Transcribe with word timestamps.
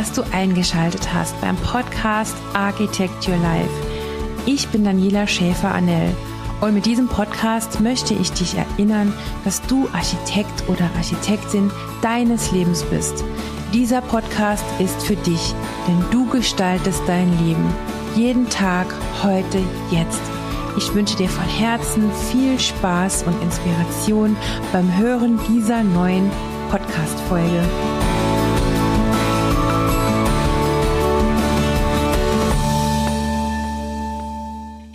dass 0.00 0.12
du 0.12 0.22
eingeschaltet 0.32 1.12
hast 1.12 1.38
beim 1.42 1.56
Podcast 1.56 2.34
Architect 2.54 3.28
Your 3.28 3.36
Life. 3.36 3.68
Ich 4.46 4.66
bin 4.68 4.82
Daniela 4.82 5.26
Schäfer-Annell 5.26 6.16
und 6.62 6.72
mit 6.72 6.86
diesem 6.86 7.06
Podcast 7.06 7.80
möchte 7.80 8.14
ich 8.14 8.32
dich 8.32 8.54
erinnern, 8.54 9.12
dass 9.44 9.60
du 9.60 9.90
Architekt 9.92 10.66
oder 10.70 10.88
Architektin 10.96 11.70
deines 12.00 12.50
Lebens 12.50 12.82
bist. 12.84 13.22
Dieser 13.74 14.00
Podcast 14.00 14.64
ist 14.78 15.02
für 15.02 15.16
dich, 15.16 15.54
denn 15.86 16.02
du 16.10 16.26
gestaltest 16.30 17.02
dein 17.06 17.30
Leben. 17.46 17.68
Jeden 18.16 18.48
Tag, 18.48 18.86
heute, 19.22 19.62
jetzt. 19.90 20.22
Ich 20.78 20.94
wünsche 20.94 21.18
dir 21.18 21.28
von 21.28 21.44
Herzen 21.44 22.10
viel 22.30 22.58
Spaß 22.58 23.24
und 23.24 23.42
Inspiration 23.42 24.34
beim 24.72 24.96
Hören 24.96 25.38
dieser 25.46 25.82
neuen 25.82 26.30
Podcast-Folge. 26.70 28.09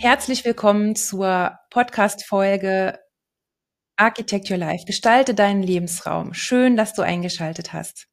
Herzlich 0.06 0.44
willkommen 0.44 0.94
zur 0.94 1.58
Podcast-Folge 1.70 2.96
Architect 3.96 4.48
Your 4.48 4.56
Life. 4.56 4.84
Gestalte 4.86 5.34
deinen 5.34 5.64
Lebensraum. 5.64 6.32
Schön, 6.32 6.76
dass 6.76 6.94
du 6.94 7.02
eingeschaltet 7.02 7.72
hast. 7.72 8.06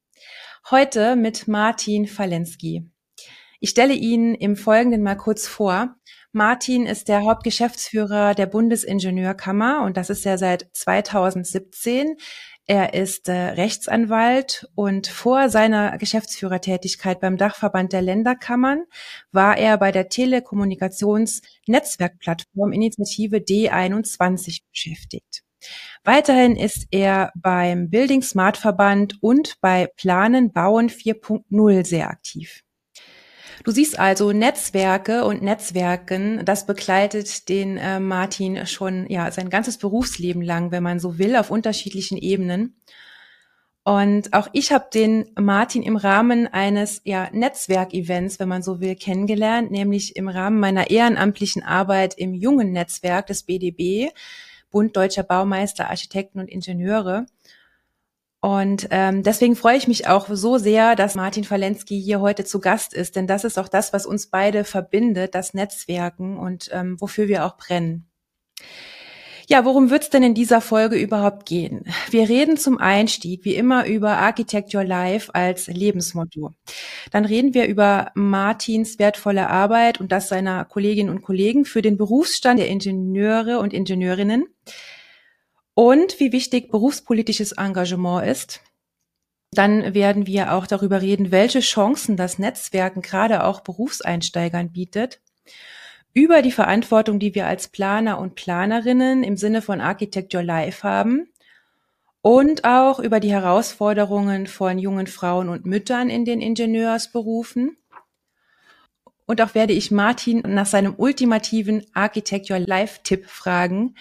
Heute 0.72 1.14
mit 1.14 1.46
Martin 1.46 2.08
Falensky. 2.08 2.90
Ich 3.60 3.70
stelle 3.70 3.94
ihn 3.94 4.34
im 4.34 4.56
Folgenden 4.56 5.04
mal 5.04 5.14
kurz 5.14 5.46
vor. 5.46 5.94
Martin 6.32 6.84
ist 6.84 7.06
der 7.06 7.22
Hauptgeschäftsführer 7.22 8.34
der 8.34 8.46
Bundesingenieurkammer 8.46 9.84
und 9.84 9.96
das 9.96 10.10
ist 10.10 10.26
er 10.26 10.36
seit 10.36 10.66
2017. 10.72 12.16
Er 12.66 12.94
ist 12.94 13.28
äh, 13.28 13.32
Rechtsanwalt 13.32 14.66
und 14.74 15.06
vor 15.06 15.50
seiner 15.50 15.98
Geschäftsführertätigkeit 15.98 17.20
beim 17.20 17.36
Dachverband 17.36 17.92
der 17.92 18.00
Länderkammern 18.00 18.84
war 19.32 19.58
er 19.58 19.76
bei 19.76 19.92
der 19.92 20.08
Telekommunikationsnetzwerkplattform 20.08 22.72
Initiative 22.72 23.36
D21 23.36 24.62
beschäftigt. 24.70 25.42
Weiterhin 26.04 26.56
ist 26.56 26.86
er 26.90 27.32
beim 27.34 27.90
Building 27.90 28.22
Smart 28.22 28.56
Verband 28.56 29.22
und 29.22 29.60
bei 29.60 29.86
Planen 29.96 30.50
Bauen 30.52 30.88
4.0 30.88 31.84
sehr 31.84 32.08
aktiv. 32.08 32.63
Du 33.62 33.70
siehst 33.70 33.98
also 33.98 34.32
Netzwerke 34.32 35.24
und 35.24 35.42
Netzwerken, 35.42 36.44
das 36.44 36.66
begleitet 36.66 37.48
den 37.48 37.76
äh, 37.76 38.00
Martin 38.00 38.66
schon 38.66 39.06
ja 39.08 39.30
sein 39.30 39.50
ganzes 39.50 39.78
Berufsleben 39.78 40.42
lang, 40.42 40.72
wenn 40.72 40.82
man 40.82 40.98
so 40.98 41.18
will, 41.18 41.36
auf 41.36 41.50
unterschiedlichen 41.50 42.18
Ebenen. 42.18 42.74
Und 43.84 44.32
auch 44.32 44.48
ich 44.52 44.72
habe 44.72 44.86
den 44.92 45.30
Martin 45.38 45.82
im 45.82 45.96
Rahmen 45.96 46.46
eines 46.46 47.02
ja, 47.04 47.28
Netzwerkevents, 47.32 48.40
wenn 48.40 48.48
man 48.48 48.62
so 48.62 48.80
will, 48.80 48.96
kennengelernt, 48.96 49.70
nämlich 49.70 50.16
im 50.16 50.28
Rahmen 50.28 50.58
meiner 50.58 50.90
ehrenamtlichen 50.90 51.62
Arbeit 51.62 52.14
im 52.16 52.32
jungen 52.32 52.72
Netzwerk 52.72 53.26
des 53.26 53.42
BDB, 53.42 54.10
Bund 54.70 54.96
Deutscher 54.96 55.22
Baumeister, 55.22 55.90
Architekten 55.90 56.40
und 56.40 56.48
Ingenieure. 56.48 57.26
Und 58.44 58.88
ähm, 58.90 59.22
deswegen 59.22 59.56
freue 59.56 59.78
ich 59.78 59.88
mich 59.88 60.06
auch 60.06 60.28
so 60.28 60.58
sehr, 60.58 60.96
dass 60.96 61.14
Martin 61.14 61.44
Falensky 61.44 61.98
hier 61.98 62.20
heute 62.20 62.44
zu 62.44 62.60
Gast 62.60 62.92
ist, 62.92 63.16
denn 63.16 63.26
das 63.26 63.42
ist 63.42 63.58
auch 63.58 63.68
das, 63.68 63.94
was 63.94 64.04
uns 64.04 64.26
beide 64.26 64.64
verbindet, 64.64 65.34
das 65.34 65.54
Netzwerken 65.54 66.36
und 66.36 66.68
ähm, 66.70 67.00
wofür 67.00 67.26
wir 67.26 67.46
auch 67.46 67.56
brennen. 67.56 68.06
Ja, 69.48 69.64
worum 69.64 69.88
wird's 69.88 70.10
denn 70.10 70.22
in 70.22 70.34
dieser 70.34 70.60
Folge 70.60 70.96
überhaupt 70.96 71.46
gehen? 71.46 71.86
Wir 72.10 72.28
reden 72.28 72.58
zum 72.58 72.76
Einstieg 72.76 73.46
wie 73.46 73.54
immer 73.54 73.86
über 73.86 74.18
Architecture 74.18 74.84
Life 74.84 75.34
als 75.34 75.68
Lebensmotto. 75.68 76.52
Dann 77.12 77.24
reden 77.24 77.54
wir 77.54 77.66
über 77.66 78.10
Martins 78.14 78.98
wertvolle 78.98 79.48
Arbeit 79.48 80.00
und 80.00 80.12
das 80.12 80.28
seiner 80.28 80.66
Kolleginnen 80.66 81.08
und 81.08 81.22
Kollegen 81.22 81.64
für 81.64 81.80
den 81.80 81.96
Berufsstand 81.96 82.60
der 82.60 82.68
Ingenieure 82.68 83.58
und 83.58 83.72
Ingenieurinnen 83.72 84.44
und 85.74 86.18
wie 86.20 86.32
wichtig 86.32 86.70
berufspolitisches 86.70 87.52
Engagement 87.52 88.26
ist. 88.26 88.60
Dann 89.50 89.94
werden 89.94 90.26
wir 90.26 90.52
auch 90.52 90.66
darüber 90.66 91.00
reden, 91.00 91.30
welche 91.30 91.60
Chancen 91.60 92.16
das 92.16 92.38
Netzwerken 92.38 93.02
gerade 93.02 93.44
auch 93.44 93.60
Berufseinsteigern 93.60 94.72
bietet. 94.72 95.20
Über 96.12 96.42
die 96.42 96.52
Verantwortung, 96.52 97.18
die 97.18 97.34
wir 97.34 97.46
als 97.46 97.68
Planer 97.68 98.18
und 98.18 98.34
Planerinnen 98.34 99.22
im 99.24 99.36
Sinne 99.36 99.62
von 99.62 99.80
Architecture 99.80 100.42
Life 100.42 100.86
haben. 100.86 101.28
Und 102.20 102.64
auch 102.64 103.00
über 103.00 103.20
die 103.20 103.32
Herausforderungen 103.32 104.46
von 104.46 104.78
jungen 104.78 105.06
Frauen 105.06 105.48
und 105.48 105.66
Müttern 105.66 106.08
in 106.08 106.24
den 106.24 106.40
Ingenieursberufen. 106.40 107.76
Und 109.26 109.40
auch 109.40 109.54
werde 109.54 109.72
ich 109.72 109.90
Martin 109.90 110.42
nach 110.46 110.66
seinem 110.66 110.94
ultimativen 110.96 111.84
Architecture 111.92 112.58
Life 112.58 113.00
Tipp 113.02 113.26
fragen, 113.26 113.94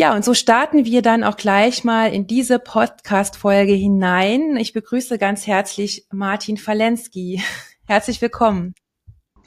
ja, 0.00 0.14
und 0.14 0.24
so 0.24 0.32
starten 0.32 0.86
wir 0.86 1.02
dann 1.02 1.24
auch 1.24 1.36
gleich 1.36 1.84
mal 1.84 2.10
in 2.10 2.26
diese 2.26 2.58
Podcast-Folge 2.58 3.74
hinein. 3.74 4.56
Ich 4.56 4.72
begrüße 4.72 5.18
ganz 5.18 5.46
herzlich 5.46 6.06
Martin 6.10 6.56
Falensky. 6.56 7.42
Herzlich 7.86 8.22
willkommen. 8.22 8.72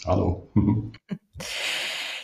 Hallo. 0.06 0.52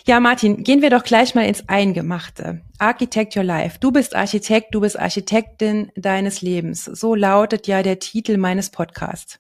Ja, 0.06 0.20
Martin, 0.20 0.64
gehen 0.64 0.84
wir 0.84 0.92
doch 0.92 1.04
gleich 1.04 1.34
mal 1.34 1.48
ins 1.48 1.68
Eingemachte. 1.70 2.62
Architect 2.78 3.36
Your 3.36 3.44
Life. 3.44 3.80
Du 3.80 3.92
bist 3.92 4.16
Architekt, 4.16 4.76
du 4.76 4.82
bist 4.82 5.00
Architektin 5.00 5.92
deines 5.96 6.44
Lebens. 6.44 6.86
So 6.86 7.16
lautet 7.16 7.66
ja 7.66 7.82
der 7.82 7.98
Titel 7.98 8.38
meines 8.38 8.70
Podcasts. 8.70 9.40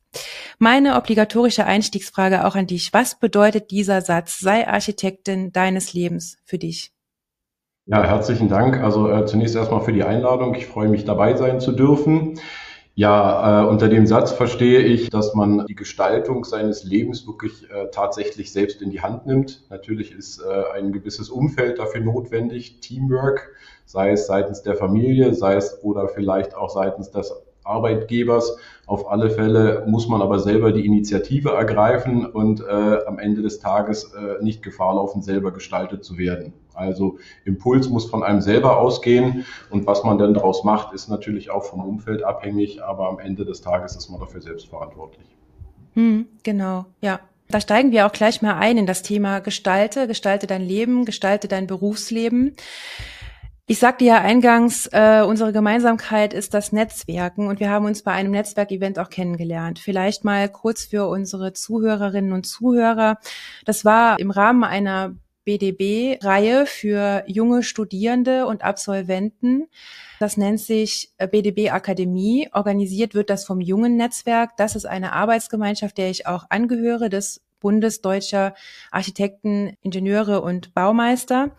Meine 0.57 0.95
obligatorische 0.95 1.63
Einstiegsfrage 1.63 2.43
auch 2.43 2.55
an 2.55 2.65
dich. 2.65 2.91
Was 2.91 3.19
bedeutet 3.19 3.69
dieser 3.69 4.01
Satz? 4.01 4.39
Sei 4.39 4.67
Architektin 4.67 5.51
deines 5.51 5.93
Lebens 5.93 6.37
für 6.43 6.57
dich. 6.57 6.91
Ja, 7.91 8.03
herzlichen 8.03 8.49
Dank. 8.49 8.83
Also 8.83 9.09
äh, 9.09 9.25
zunächst 9.25 9.55
erstmal 9.55 9.81
für 9.81 9.91
die 9.91 10.03
Einladung. 10.03 10.53
Ich 10.53 10.67
freue 10.67 10.89
mich 10.89 11.05
dabei 11.05 11.35
sein 11.35 11.59
zu 11.59 11.71
dürfen. 11.71 12.39
Ja, 12.93 13.63
äh, 13.63 13.67
unter 13.67 13.89
dem 13.89 14.05
Satz 14.05 14.31
verstehe 14.31 14.81
ich, 14.81 15.09
dass 15.09 15.33
man 15.33 15.65
die 15.65 15.73
Gestaltung 15.73 16.43
seines 16.43 16.83
Lebens 16.83 17.25
wirklich 17.25 17.67
äh, 17.71 17.87
tatsächlich 17.91 18.51
selbst 18.53 18.83
in 18.83 18.91
die 18.91 19.01
Hand 19.01 19.25
nimmt. 19.25 19.63
Natürlich 19.71 20.11
ist 20.11 20.39
äh, 20.39 20.77
ein 20.77 20.91
gewisses 20.91 21.31
Umfeld 21.31 21.79
dafür 21.79 22.01
notwendig, 22.01 22.79
Teamwork, 22.79 23.55
sei 23.85 24.11
es 24.11 24.27
seitens 24.27 24.61
der 24.61 24.75
Familie, 24.75 25.33
sei 25.33 25.55
es 25.55 25.83
oder 25.83 26.09
vielleicht 26.09 26.53
auch 26.53 26.69
seitens 26.69 27.09
des 27.09 27.33
Arbeitgebers. 27.63 28.57
Auf 28.85 29.09
alle 29.09 29.31
Fälle 29.31 29.83
muss 29.87 30.07
man 30.07 30.21
aber 30.21 30.37
selber 30.37 30.71
die 30.71 30.85
Initiative 30.85 31.53
ergreifen 31.53 32.23
und 32.27 32.61
äh, 32.61 32.99
am 33.07 33.17
Ende 33.17 33.41
des 33.41 33.59
Tages 33.59 34.13
äh, 34.13 34.43
nicht 34.43 34.61
Gefahr 34.61 34.93
laufen, 34.93 35.23
selber 35.23 35.51
gestaltet 35.51 36.03
zu 36.03 36.19
werden. 36.19 36.53
Also 36.79 37.19
Impuls 37.45 37.89
muss 37.89 38.09
von 38.09 38.23
einem 38.23 38.41
selber 38.41 38.77
ausgehen 38.77 39.45
und 39.69 39.85
was 39.85 40.03
man 40.03 40.17
dann 40.17 40.33
daraus 40.33 40.63
macht, 40.63 40.93
ist 40.93 41.09
natürlich 41.09 41.51
auch 41.51 41.65
vom 41.65 41.81
Umfeld 41.81 42.23
abhängig, 42.23 42.81
aber 42.81 43.09
am 43.09 43.19
Ende 43.19 43.45
des 43.45 43.61
Tages 43.61 43.95
ist 43.95 44.09
man 44.09 44.19
dafür 44.19 44.41
selbst 44.41 44.69
verantwortlich. 44.69 45.27
Hm, 45.93 46.27
genau, 46.43 46.85
ja. 47.01 47.19
Da 47.51 47.59
steigen 47.59 47.91
wir 47.91 48.05
auch 48.05 48.11
gleich 48.11 48.43
mal 48.43 48.59
ein 48.59 48.77
in 48.77 48.85
das 48.85 49.01
Thema 49.01 49.39
Gestalte, 49.39 50.07
gestalte 50.07 50.45
dein 50.45 50.61
Leben, 50.61 51.03
gestalte 51.03 51.47
dein 51.47 51.65
Berufsleben. 51.65 52.55
Ich 53.65 53.77
sagte 53.77 54.03
ja 54.03 54.19
eingangs, 54.21 54.87
äh, 54.91 55.23
unsere 55.23 55.53
Gemeinsamkeit 55.53 56.33
ist 56.33 56.55
das 56.55 56.71
Netzwerken 56.71 57.47
und 57.47 57.59
wir 57.59 57.69
haben 57.69 57.85
uns 57.85 58.01
bei 58.01 58.11
einem 58.11 58.31
Netzwerkevent 58.31 58.97
auch 58.97 59.11
kennengelernt. 59.11 59.77
Vielleicht 59.77 60.23
mal 60.23 60.49
kurz 60.49 60.85
für 60.85 61.07
unsere 61.07 61.53
Zuhörerinnen 61.53 62.33
und 62.33 62.47
Zuhörer. 62.47 63.17
Das 63.65 63.85
war 63.85 64.19
im 64.19 64.31
Rahmen 64.31 64.63
einer 64.63 65.15
BDB-Reihe 65.49 66.67
für 66.67 67.23
junge 67.25 67.63
Studierende 67.63 68.45
und 68.45 68.63
Absolventen. 68.63 69.67
Das 70.19 70.37
nennt 70.37 70.59
sich 70.59 71.11
äh, 71.17 71.27
BDB 71.27 71.71
Akademie. 71.71 72.49
Organisiert 72.53 73.15
wird 73.15 73.31
das 73.31 73.45
vom 73.45 73.59
Jungen 73.59 73.97
Netzwerk. 73.97 74.57
Das 74.57 74.75
ist 74.75 74.85
eine 74.85 75.13
Arbeitsgemeinschaft, 75.13 75.97
der 75.97 76.11
ich 76.11 76.27
auch 76.27 76.45
angehöre, 76.49 77.09
des 77.09 77.41
Bundesdeutscher 77.59 78.53
Architekten, 78.91 79.75
Ingenieure 79.81 80.41
und 80.41 80.75
Baumeister. 80.75 81.55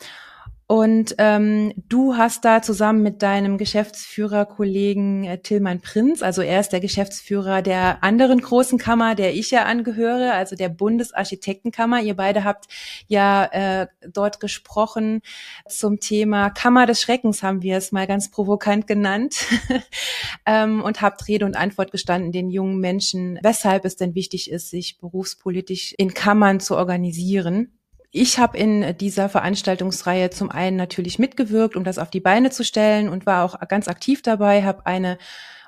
Und 0.70 1.16
ähm, 1.18 1.72
du 1.88 2.16
hast 2.16 2.44
da 2.44 2.62
zusammen 2.62 3.02
mit 3.02 3.22
deinem 3.22 3.58
Geschäftsführerkollegen 3.58 5.24
äh, 5.24 5.42
Tillmann 5.42 5.80
Prinz, 5.80 6.22
also 6.22 6.42
er 6.42 6.60
ist 6.60 6.68
der 6.68 6.78
Geschäftsführer 6.78 7.60
der 7.60 8.04
anderen 8.04 8.40
großen 8.40 8.78
Kammer, 8.78 9.16
der 9.16 9.34
ich 9.34 9.50
ja 9.50 9.64
angehöre, 9.64 10.32
also 10.32 10.54
der 10.54 10.68
Bundesarchitektenkammer. 10.68 12.02
Ihr 12.02 12.14
beide 12.14 12.44
habt 12.44 12.66
ja 13.08 13.46
äh, 13.46 13.88
dort 14.12 14.38
gesprochen 14.38 15.22
zum 15.68 15.98
Thema 15.98 16.50
Kammer 16.50 16.86
des 16.86 17.00
Schreckens, 17.00 17.42
haben 17.42 17.62
wir 17.62 17.76
es 17.76 17.90
mal 17.90 18.06
ganz 18.06 18.30
provokant 18.30 18.86
genannt, 18.86 19.46
ähm, 20.46 20.84
und 20.84 21.00
habt 21.00 21.26
Rede 21.26 21.46
und 21.46 21.56
Antwort 21.56 21.90
gestanden 21.90 22.30
den 22.30 22.48
jungen 22.48 22.78
Menschen, 22.78 23.40
weshalb 23.42 23.84
es 23.84 23.96
denn 23.96 24.14
wichtig 24.14 24.48
ist, 24.52 24.70
sich 24.70 24.98
berufspolitisch 24.98 25.96
in 25.98 26.14
Kammern 26.14 26.60
zu 26.60 26.76
organisieren. 26.76 27.79
Ich 28.12 28.40
habe 28.40 28.58
in 28.58 28.96
dieser 28.98 29.28
Veranstaltungsreihe 29.28 30.30
zum 30.30 30.50
einen 30.50 30.76
natürlich 30.76 31.20
mitgewirkt, 31.20 31.76
um 31.76 31.84
das 31.84 31.98
auf 31.98 32.10
die 32.10 32.18
Beine 32.18 32.50
zu 32.50 32.64
stellen 32.64 33.08
und 33.08 33.24
war 33.24 33.44
auch 33.44 33.60
ganz 33.68 33.86
aktiv 33.86 34.20
dabei, 34.20 34.64
habe 34.64 34.84
eine 34.84 35.16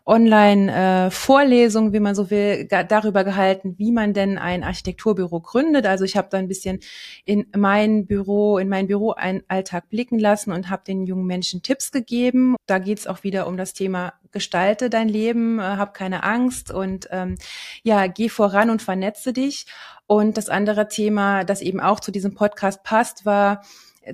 Online-Vorlesung, 0.04 1.92
wie 1.92 2.00
man 2.00 2.14
so 2.14 2.30
will, 2.30 2.66
darüber 2.66 3.24
gehalten, 3.24 3.74
wie 3.78 3.92
man 3.92 4.12
denn 4.12 4.38
ein 4.38 4.64
Architekturbüro 4.64 5.40
gründet. 5.40 5.86
Also 5.86 6.04
ich 6.04 6.16
habe 6.16 6.28
da 6.30 6.38
ein 6.38 6.48
bisschen 6.48 6.80
in 7.24 7.46
mein 7.56 8.06
Büro, 8.06 8.58
in 8.58 8.68
meinen 8.68 8.88
Büroalltag 8.88 9.88
blicken 9.88 10.18
lassen 10.18 10.52
und 10.52 10.70
habe 10.70 10.82
den 10.84 11.04
jungen 11.06 11.26
Menschen 11.26 11.62
Tipps 11.62 11.92
gegeben. 11.92 12.56
Da 12.66 12.78
geht 12.78 12.98
es 12.98 13.06
auch 13.06 13.22
wieder 13.22 13.46
um 13.46 13.56
das 13.56 13.72
Thema 13.72 14.14
gestalte 14.32 14.90
dein 14.90 15.08
Leben, 15.08 15.58
äh, 15.58 15.62
hab 15.62 15.94
keine 15.94 16.24
Angst 16.24 16.72
und 16.72 17.08
ähm, 17.10 17.36
ja, 17.82 18.06
geh 18.06 18.28
voran 18.28 18.70
und 18.70 18.82
vernetze 18.82 19.32
dich. 19.32 19.66
Und 20.06 20.36
das 20.36 20.48
andere 20.48 20.88
Thema, 20.88 21.44
das 21.44 21.62
eben 21.62 21.80
auch 21.80 22.00
zu 22.00 22.10
diesem 22.10 22.34
Podcast 22.34 22.82
passt, 22.82 23.24
war, 23.24 23.62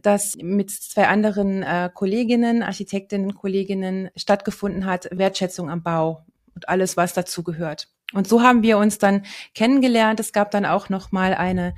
das 0.02 0.36
mit 0.40 0.70
zwei 0.70 1.08
anderen 1.08 1.62
äh, 1.62 1.90
Kolleginnen, 1.92 2.62
Architektinnen, 2.62 3.34
Kolleginnen 3.34 4.10
stattgefunden 4.16 4.86
hat, 4.86 5.08
Wertschätzung 5.10 5.70
am 5.70 5.82
Bau 5.82 6.24
und 6.54 6.68
alles, 6.68 6.96
was 6.96 7.14
dazu 7.14 7.42
gehört. 7.42 7.88
Und 8.14 8.26
so 8.26 8.42
haben 8.42 8.62
wir 8.62 8.78
uns 8.78 8.98
dann 8.98 9.22
kennengelernt. 9.54 10.18
Es 10.18 10.32
gab 10.32 10.50
dann 10.50 10.64
auch 10.64 10.88
noch 10.88 11.12
mal 11.12 11.34
eine 11.34 11.74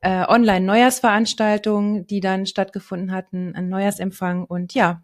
äh, 0.00 0.24
Online-Neujahrsveranstaltung, 0.26 2.06
die 2.06 2.20
dann 2.20 2.46
stattgefunden 2.46 3.10
hatten, 3.10 3.54
ein 3.56 3.68
Neujahrsempfang. 3.68 4.44
Und 4.44 4.74
ja, 4.74 5.02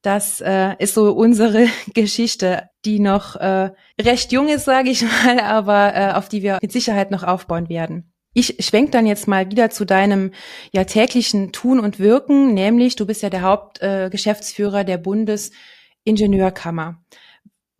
das 0.00 0.40
äh, 0.40 0.74
ist 0.78 0.94
so 0.94 1.12
unsere 1.12 1.66
Geschichte, 1.94 2.70
die 2.84 2.98
noch 2.98 3.36
äh, 3.36 3.72
recht 4.00 4.32
jung 4.32 4.48
ist, 4.48 4.64
sage 4.64 4.88
ich 4.88 5.02
mal, 5.24 5.40
aber 5.40 5.94
äh, 5.94 6.12
auf 6.12 6.28
die 6.28 6.42
wir 6.42 6.58
mit 6.62 6.72
Sicherheit 6.72 7.10
noch 7.10 7.22
aufbauen 7.22 7.68
werden. 7.68 8.12
Ich 8.38 8.58
schwenk 8.60 8.92
dann 8.92 9.06
jetzt 9.06 9.26
mal 9.26 9.50
wieder 9.50 9.70
zu 9.70 9.86
deinem 9.86 10.30
ja 10.70 10.84
täglichen 10.84 11.52
Tun 11.52 11.80
und 11.80 11.98
Wirken, 11.98 12.52
nämlich 12.52 12.94
du 12.94 13.06
bist 13.06 13.22
ja 13.22 13.30
der 13.30 13.40
Hauptgeschäftsführer 13.40 14.80
äh, 14.80 14.84
der 14.84 14.98
Bundesingenieurkammer. 14.98 17.02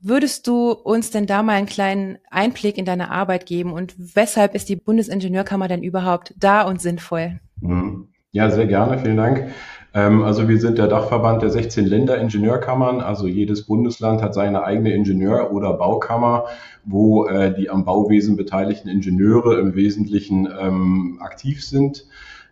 Würdest 0.01 0.47
du 0.47 0.71
uns 0.71 1.11
denn 1.11 1.27
da 1.27 1.43
mal 1.43 1.57
einen 1.57 1.67
kleinen 1.67 2.17
Einblick 2.31 2.79
in 2.79 2.87
deine 2.87 3.11
Arbeit 3.11 3.45
geben 3.45 3.75
und 3.75 3.95
weshalb 3.99 4.55
ist 4.55 4.71
die 4.71 4.77
Bundesingenieurkammer 4.77 5.69
denn 5.69 5.83
überhaupt 5.83 6.33
da 6.39 6.63
und 6.63 6.81
sinnvoll? 6.81 7.39
Mhm. 7.61 8.09
Ja, 8.33 8.51
sehr 8.51 8.67
gerne, 8.67 8.99
vielen 8.99 9.19
Dank. 9.19 9.53
Ähm, 9.97 10.23
also 10.25 10.47
wir 10.47 10.61
sind 10.61 10.77
der 10.77 10.89
Dachverband 10.89 11.41
der 11.41 11.49
16 11.49 11.87
Länder 11.87 12.19
Ingenieurkammern. 12.19 13.01
Also 13.01 13.27
jedes 13.27 13.65
Bundesland 13.65 14.21
hat 14.21 14.35
seine 14.35 14.63
eigene 14.63 14.93
Ingenieur- 14.93 15.51
oder 15.53 15.73
Baukammer, 15.73 16.45
wo 16.85 17.25
äh, 17.25 17.55
die 17.55 17.71
am 17.71 17.87
Bauwesen 17.87 18.37
beteiligten 18.37 18.91
Ingenieure 18.91 19.59
im 19.59 19.75
Wesentlichen 19.75 20.49
ähm, 20.61 21.19
aktiv 21.23 21.65
sind. 21.65 22.07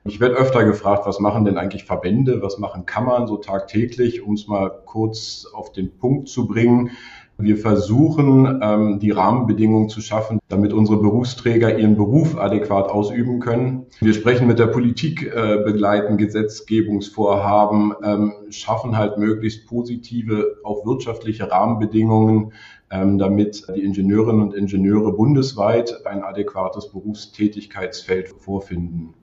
Ich 0.06 0.20
werde 0.20 0.37
öfter 0.37 0.64
gefragt, 0.64 1.06
was 1.06 1.20
machen 1.20 1.44
denn 1.44 1.58
eigentlich 1.58 1.85
Verbände, 1.85 2.41
was 2.41 2.58
machen 2.58 2.87
Kammern 2.87 3.26
so 3.26 3.37
tagtäglich, 3.37 4.23
um 4.23 4.35
es 4.35 4.46
mal 4.46 4.70
kurz 4.87 5.46
auf 5.52 5.73
den 5.73 5.99
Punkt 5.99 6.29
zu 6.29 6.46
bringen. 6.46 6.93
Wir 7.36 7.56
versuchen, 7.56 8.60
ähm, 8.62 9.00
die 9.00 9.10
Rahmenbedingungen 9.10 9.88
zu 9.88 10.00
schaffen, 10.00 10.38
damit 10.48 10.72
unsere 10.72 10.98
Berufsträger 10.98 11.76
ihren 11.76 11.96
Beruf 11.96 12.38
adäquat 12.38 12.88
ausüben 12.88 13.40
können. 13.40 13.86
Wir 14.00 14.14
sprechen 14.14 14.46
mit 14.46 14.60
der 14.60 14.69
Politik, 14.69 15.26
äh, 15.34 15.62
begleiten 15.64 16.16
Gesetzgebungsvorhaben, 16.16 17.92
ähm, 18.04 18.32
schaffen 18.50 18.96
halt 18.96 19.19
möglichst 19.19 19.66
positive, 19.66 20.58
auch 20.62 20.86
wirtschaftliche 20.86 21.50
Rahmenbedingungen, 21.50 22.52
ähm, 22.90 23.19
damit 23.19 23.66
die 23.75 23.82
Ingenieurinnen 23.82 24.40
und 24.40 24.54
Ingenieure 24.54 25.12
bundesweit 25.12 26.06
ein 26.06 26.22
adäquates 26.22 26.92
Berufstätigkeitsfeld 26.92 28.28
vorfinden. 28.38 29.14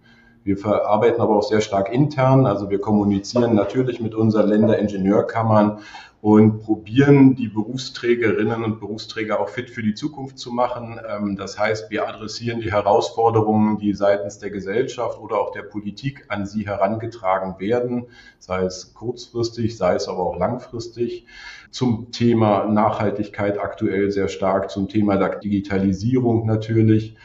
Wir 0.43 0.57
verarbeiten 0.57 1.21
aber 1.21 1.37
auch 1.37 1.43
sehr 1.43 1.61
stark 1.61 1.93
intern. 1.93 2.47
Also 2.47 2.69
wir 2.69 2.81
kommunizieren 2.81 3.53
natürlich 3.55 4.01
mit 4.01 4.15
unseren 4.15 4.49
Länderingenieurkammern 4.49 5.79
und 6.21 6.59
probieren 6.59 7.35
die 7.35 7.47
Berufsträgerinnen 7.47 8.63
und 8.63 8.79
Berufsträger 8.79 9.39
auch 9.39 9.49
fit 9.49 9.71
für 9.71 9.81
die 9.81 9.95
Zukunft 9.95 10.37
zu 10.37 10.51
machen. 10.51 10.99
Ähm, 11.09 11.35
das 11.35 11.57
heißt, 11.57 11.89
wir 11.89 12.07
adressieren 12.07 12.61
die 12.61 12.71
Herausforderungen, 12.71 13.79
die 13.79 13.93
seitens 13.93 14.37
der 14.37 14.51
Gesellschaft 14.51 15.19
oder 15.19 15.39
auch 15.39 15.51
der 15.51 15.63
Politik 15.63 16.25
an 16.27 16.45
sie 16.45 16.67
herangetragen 16.67 17.55
werden, 17.59 18.05
sei 18.37 18.63
es 18.63 18.93
kurzfristig, 18.93 19.75
sei 19.75 19.95
es 19.95 20.07
aber 20.07 20.19
auch 20.19 20.37
langfristig. 20.37 21.25
Zum 21.71 22.11
Thema 22.11 22.65
Nachhaltigkeit 22.65 23.57
aktuell 23.57 24.11
sehr 24.11 24.27
stark, 24.27 24.69
zum 24.69 24.89
Thema 24.89 25.17
Digitalisierung 25.39 26.45
natürlich. 26.45 27.15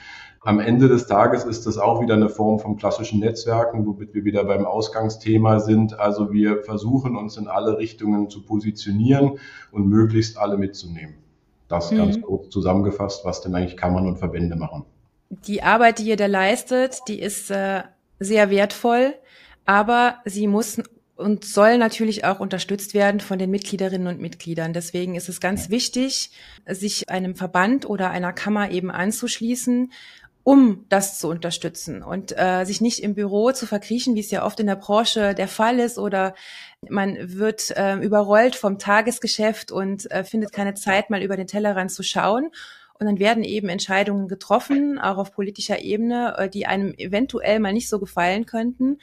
Am 0.47 0.61
Ende 0.61 0.87
des 0.87 1.09
Tages 1.09 1.43
ist 1.43 1.67
das 1.67 1.77
auch 1.77 2.01
wieder 2.01 2.15
eine 2.15 2.29
Form 2.29 2.61
von 2.61 2.77
klassischen 2.77 3.19
Netzwerken, 3.19 3.85
womit 3.85 4.15
wir 4.15 4.25
wieder 4.25 4.45
beim 4.45 4.65
Ausgangsthema 4.65 5.59
sind. 5.59 5.99
Also 5.99 6.33
wir 6.33 6.63
versuchen 6.63 7.17
uns 7.17 7.37
in 7.37 7.49
alle 7.49 7.79
Richtungen 7.79 8.31
zu 8.31 8.43
positionieren 8.43 9.41
und 9.73 9.89
möglichst 9.89 10.39
alle 10.39 10.57
mitzunehmen. 10.57 11.17
Das 11.67 11.91
mhm. 11.91 11.97
ganz 11.97 12.23
kurz 12.23 12.49
zusammengefasst, 12.51 13.25
was 13.25 13.41
denn 13.41 13.57
eigentlich 13.57 13.77
Kammern 13.77 14.07
und 14.07 14.19
Verbände 14.19 14.55
machen. 14.55 14.85
Die 15.31 15.65
Arbeit, 15.65 15.99
die 15.99 16.11
ihr 16.11 16.17
da 16.17 16.27
leistet, 16.27 17.01
die 17.09 17.19
ist 17.19 17.51
äh, 17.51 17.83
sehr 18.21 18.49
wertvoll, 18.49 19.15
aber 19.65 20.19
sie 20.27 20.47
muss 20.47 20.81
und 21.17 21.45
soll 21.45 21.79
natürlich 21.79 22.25
auch 22.25 22.41
unterstützt 22.41 22.95
werden 22.95 23.21
von 23.21 23.39
den 23.39 23.51
Mitgliederinnen 23.51 24.07
und 24.07 24.21
Mitgliedern. 24.21 24.75
Deswegen 24.75 25.15
ist 25.15 25.29
es 25.29 25.41
ganz 25.41 25.71
wichtig, 25.71 26.31
sich 26.69 27.09
einem 27.09 27.35
Verband 27.35 27.89
oder 27.89 28.11
einer 28.11 28.35
Kammer 28.35 28.71
eben 28.71 28.91
anzuschließen 28.91 29.91
um 30.47 30.87
das 30.89 31.19
zu 31.19 31.29
unterstützen 31.29 32.05
und 32.05 32.33
äh, 32.39 32.63
sich 32.63 32.81
nicht 32.81 33.03
im 33.03 33.17
Büro 33.17 33.51
zu 33.51 33.67
verkriechen, 33.67 34.15
wie 34.15 34.21
es 34.21 34.31
ja 34.31 34.47
oft 34.47 34.61
in 34.61 34.69
der 34.69 34.77
Branche 34.77 35.35
der 35.35 35.49
Fall 35.49 35.81
ist, 35.81 35.99
oder 35.99 36.37
man 36.89 37.17
wird 37.37 37.77
äh, 37.77 37.97
überrollt 37.97 38.55
vom 38.55 38.79
Tagesgeschäft 38.79 39.73
und 39.73 40.09
äh, 40.13 40.23
findet 40.23 40.53
keine 40.53 40.75
Zeit, 40.75 41.11
mal 41.11 41.21
über 41.21 41.37
den 41.37 41.49
Tellerrand 41.49 41.91
zu 41.91 42.05
schauen. 42.05 42.53
Und 42.95 43.07
dann 43.07 43.19
werden 43.19 43.43
eben 43.43 43.69
Entscheidungen 43.69 44.29
getroffen, 44.29 45.01
auch 45.01 45.19
auf 45.19 45.33
politischer 45.33 45.81
Ebene, 45.81 46.37
äh, 46.39 46.49
die 46.49 46.67
einem 46.67 46.95
eventuell 46.97 47.59
mal 47.59 47.73
nicht 47.73 47.89
so 47.89 47.99
gefallen 47.99 48.47
könnten. 48.47 48.99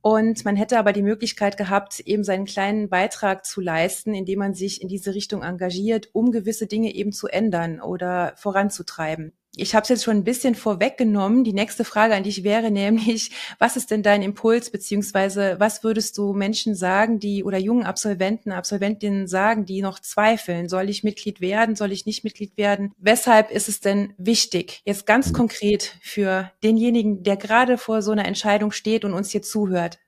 Und 0.00 0.46
man 0.46 0.56
hätte 0.56 0.78
aber 0.78 0.94
die 0.94 1.02
Möglichkeit 1.02 1.58
gehabt, 1.58 2.00
eben 2.00 2.24
seinen 2.24 2.46
kleinen 2.46 2.88
Beitrag 2.88 3.44
zu 3.44 3.60
leisten, 3.60 4.14
indem 4.14 4.38
man 4.38 4.54
sich 4.54 4.80
in 4.80 4.88
diese 4.88 5.14
Richtung 5.14 5.42
engagiert, 5.42 6.08
um 6.14 6.32
gewisse 6.32 6.66
Dinge 6.66 6.94
eben 6.94 7.12
zu 7.12 7.26
ändern 7.26 7.82
oder 7.82 8.32
voranzutreiben 8.36 9.34
ich 9.58 9.74
habe 9.74 9.82
es 9.82 9.88
jetzt 9.88 10.04
schon 10.04 10.16
ein 10.16 10.24
bisschen 10.24 10.54
vorweggenommen. 10.54 11.44
Die 11.44 11.52
nächste 11.52 11.84
Frage 11.84 12.14
an 12.14 12.22
dich 12.22 12.44
wäre 12.44 12.70
nämlich, 12.72 13.30
was 13.58 13.76
ist 13.76 13.90
denn 13.90 14.02
dein 14.02 14.22
Impuls, 14.22 14.70
beziehungsweise 14.70 15.56
was 15.58 15.82
würdest 15.84 16.16
du 16.18 16.32
Menschen 16.32 16.74
sagen, 16.74 17.18
die 17.18 17.44
oder 17.44 17.58
jungen 17.58 17.84
Absolventen, 17.84 18.52
Absolventinnen 18.52 19.26
sagen, 19.26 19.64
die 19.64 19.82
noch 19.82 19.98
zweifeln? 19.98 20.68
Soll 20.68 20.88
ich 20.88 21.04
Mitglied 21.04 21.40
werden? 21.40 21.76
Soll 21.76 21.92
ich 21.92 22.06
nicht 22.06 22.24
Mitglied 22.24 22.56
werden? 22.56 22.92
Weshalb 22.98 23.50
ist 23.50 23.68
es 23.68 23.80
denn 23.80 24.14
wichtig, 24.16 24.80
jetzt 24.84 25.06
ganz 25.06 25.32
konkret 25.32 25.96
für 26.00 26.50
denjenigen, 26.62 27.22
der 27.22 27.36
gerade 27.36 27.78
vor 27.78 28.02
so 28.02 28.12
einer 28.12 28.26
Entscheidung 28.26 28.72
steht 28.72 29.04
und 29.04 29.12
uns 29.12 29.30
hier 29.30 29.42
zuhört? 29.42 29.98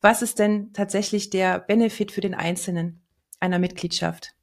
Was 0.00 0.22
ist 0.22 0.38
denn 0.38 0.72
tatsächlich 0.72 1.30
der 1.30 1.58
Benefit 1.58 2.12
für 2.12 2.20
den 2.20 2.34
Einzelnen 2.34 3.02
einer 3.40 3.58
Mitgliedschaft? 3.58 4.34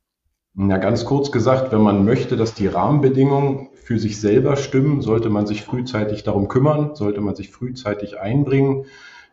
Na, 0.55 0.77
ganz 0.77 1.05
kurz 1.05 1.31
gesagt, 1.31 1.71
wenn 1.71 1.81
man 1.81 2.05
möchte, 2.05 2.38
dass 2.38 2.53
die 2.53 2.67
Rahmenbedingungen 2.67 3.69
für 3.83 3.99
sich 3.99 4.19
selber 4.19 4.55
stimmen, 4.55 5.01
sollte 5.01 5.29
man 5.29 5.45
sich 5.45 5.63
frühzeitig 5.63 6.23
darum 6.23 6.47
kümmern, 6.47 6.95
sollte 6.95 7.21
man 7.21 7.35
sich 7.35 7.51
frühzeitig 7.51 8.19
einbringen. 8.19 8.85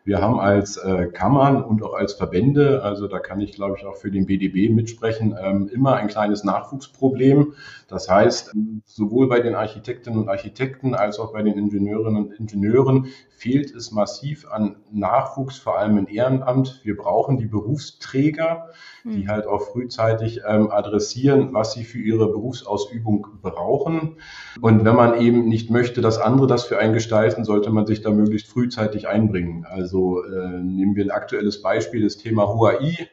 Wir 0.03 0.19
haben 0.19 0.39
als 0.39 0.77
äh, 0.77 1.07
Kammern 1.07 1.63
und 1.63 1.83
auch 1.83 1.93
als 1.93 2.13
Verbände, 2.13 2.83
also 2.83 3.07
da 3.07 3.19
kann 3.19 3.39
ich 3.39 3.53
glaube 3.53 3.77
ich 3.77 3.85
auch 3.85 3.95
für 3.95 4.11
den 4.11 4.25
BDB 4.25 4.69
mitsprechen, 4.73 5.35
ähm, 5.39 5.69
immer 5.71 5.95
ein 5.95 6.07
kleines 6.07 6.43
Nachwuchsproblem. 6.43 7.53
Das 7.91 8.09
heißt, 8.09 8.53
sowohl 8.85 9.27
bei 9.27 9.41
den 9.41 9.53
Architektinnen 9.53 10.17
und 10.17 10.29
Architekten 10.29 10.95
als 10.95 11.19
auch 11.19 11.33
bei 11.33 11.43
den 11.43 11.57
Ingenieurinnen 11.57 12.23
und 12.23 12.39
Ingenieuren 12.39 13.07
fehlt 13.29 13.75
es 13.75 13.91
massiv 13.91 14.49
an 14.49 14.77
Nachwuchs, 14.91 15.57
vor 15.57 15.77
allem 15.77 15.97
im 15.97 16.07
Ehrenamt. 16.07 16.79
Wir 16.83 16.95
brauchen 16.95 17.37
die 17.37 17.47
Berufsträger, 17.47 18.69
die 19.03 19.23
hm. 19.23 19.27
halt 19.27 19.45
auch 19.45 19.61
frühzeitig 19.61 20.41
ähm, 20.47 20.71
adressieren, 20.71 21.53
was 21.53 21.73
sie 21.73 21.83
für 21.83 21.99
ihre 21.99 22.27
Berufsausübung 22.27 23.27
brauchen. 23.41 24.15
Und 24.61 24.85
wenn 24.85 24.95
man 24.95 25.19
eben 25.19 25.49
nicht 25.49 25.69
möchte, 25.69 25.99
dass 25.99 26.17
andere 26.17 26.47
das 26.47 26.63
für 26.63 26.79
einen 26.79 26.93
gestalten, 26.93 27.43
sollte 27.43 27.71
man 27.71 27.87
sich 27.87 28.01
da 28.01 28.11
möglichst 28.11 28.47
frühzeitig 28.47 29.09
einbringen. 29.09 29.65
Also 29.69 30.23
äh, 30.23 30.61
nehmen 30.61 30.95
wir 30.95 31.03
ein 31.03 31.11
aktuelles 31.11 31.61
Beispiel, 31.61 32.03
das 32.03 32.17
Thema 32.17 32.47
HUAI. 32.47 33.09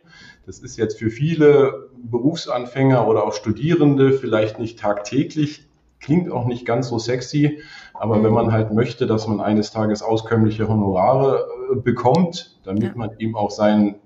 Das 0.49 0.61
ist 0.61 0.78
jetzt 0.78 0.99
für 0.99 1.11
viele 1.11 1.90
Berufsanfänger 1.95 3.07
oder 3.07 3.26
auch 3.26 3.35
Studierende 3.35 4.14
vielleicht 4.14 4.59
nicht 4.59 4.78
tagtäglich, 4.78 5.69
klingt 6.00 6.33
auch 6.33 6.47
nicht 6.47 6.64
ganz 6.64 6.88
so 6.88 6.99
sexy, 6.99 7.61
aber 7.93 8.17
mhm. 8.17 8.25
wenn 8.25 8.33
man 8.33 8.52
halt 8.52 8.73
möchte, 8.73 9.07
dass 9.07 9.28
man 9.28 9.43
eines 9.43 9.73
Tages 9.73 10.00
auskömmliche 10.00 10.67
Honorare 10.67 11.47
äh, 11.71 11.76
bekommt, 11.76 12.59
damit 12.64 12.83
ja. 12.85 12.93
man 12.95 13.11
eben 13.19 13.37
auch 13.37 13.50
seinen 13.50 13.97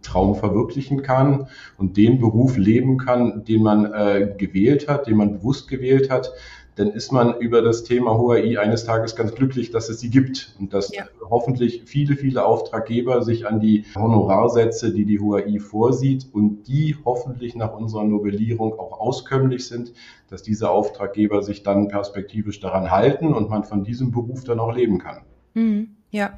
Traum 0.00 0.36
verwirklichen 0.36 1.02
kann 1.02 1.48
und 1.76 1.98
den 1.98 2.18
Beruf 2.18 2.56
leben 2.56 2.96
kann, 2.96 3.44
den 3.44 3.62
man 3.62 3.92
äh, 3.92 4.34
gewählt 4.38 4.88
hat, 4.88 5.06
den 5.06 5.18
man 5.18 5.34
bewusst 5.34 5.68
gewählt 5.68 6.08
hat, 6.08 6.32
dann 6.76 6.88
ist 6.88 7.12
man 7.12 7.38
über 7.38 7.62
das 7.62 7.84
Thema 7.84 8.16
HOAI 8.16 8.58
eines 8.58 8.84
Tages 8.84 9.16
ganz 9.16 9.34
glücklich, 9.34 9.70
dass 9.70 9.88
es 9.88 10.00
sie 10.00 10.10
gibt 10.10 10.54
und 10.58 10.72
dass 10.72 10.94
ja. 10.94 11.04
hoffentlich 11.28 11.82
viele, 11.84 12.16
viele 12.16 12.44
Auftraggeber 12.44 13.22
sich 13.22 13.46
an 13.46 13.60
die 13.60 13.84
Honorarsätze, 13.94 14.92
die 14.92 15.04
die 15.04 15.20
HOAI 15.20 15.58
vorsieht 15.58 16.26
und 16.32 16.64
die 16.68 16.96
hoffentlich 17.04 17.54
nach 17.54 17.74
unserer 17.74 18.04
Novellierung 18.04 18.78
auch 18.78 19.00
auskömmlich 19.00 19.66
sind, 19.66 19.92
dass 20.28 20.42
diese 20.42 20.70
Auftraggeber 20.70 21.42
sich 21.42 21.62
dann 21.62 21.88
perspektivisch 21.88 22.60
daran 22.60 22.90
halten 22.90 23.34
und 23.34 23.50
man 23.50 23.64
von 23.64 23.84
diesem 23.84 24.10
Beruf 24.10 24.44
dann 24.44 24.60
auch 24.60 24.74
leben 24.74 24.98
kann. 24.98 25.22
Mhm. 25.54 25.96
Ja, 26.10 26.34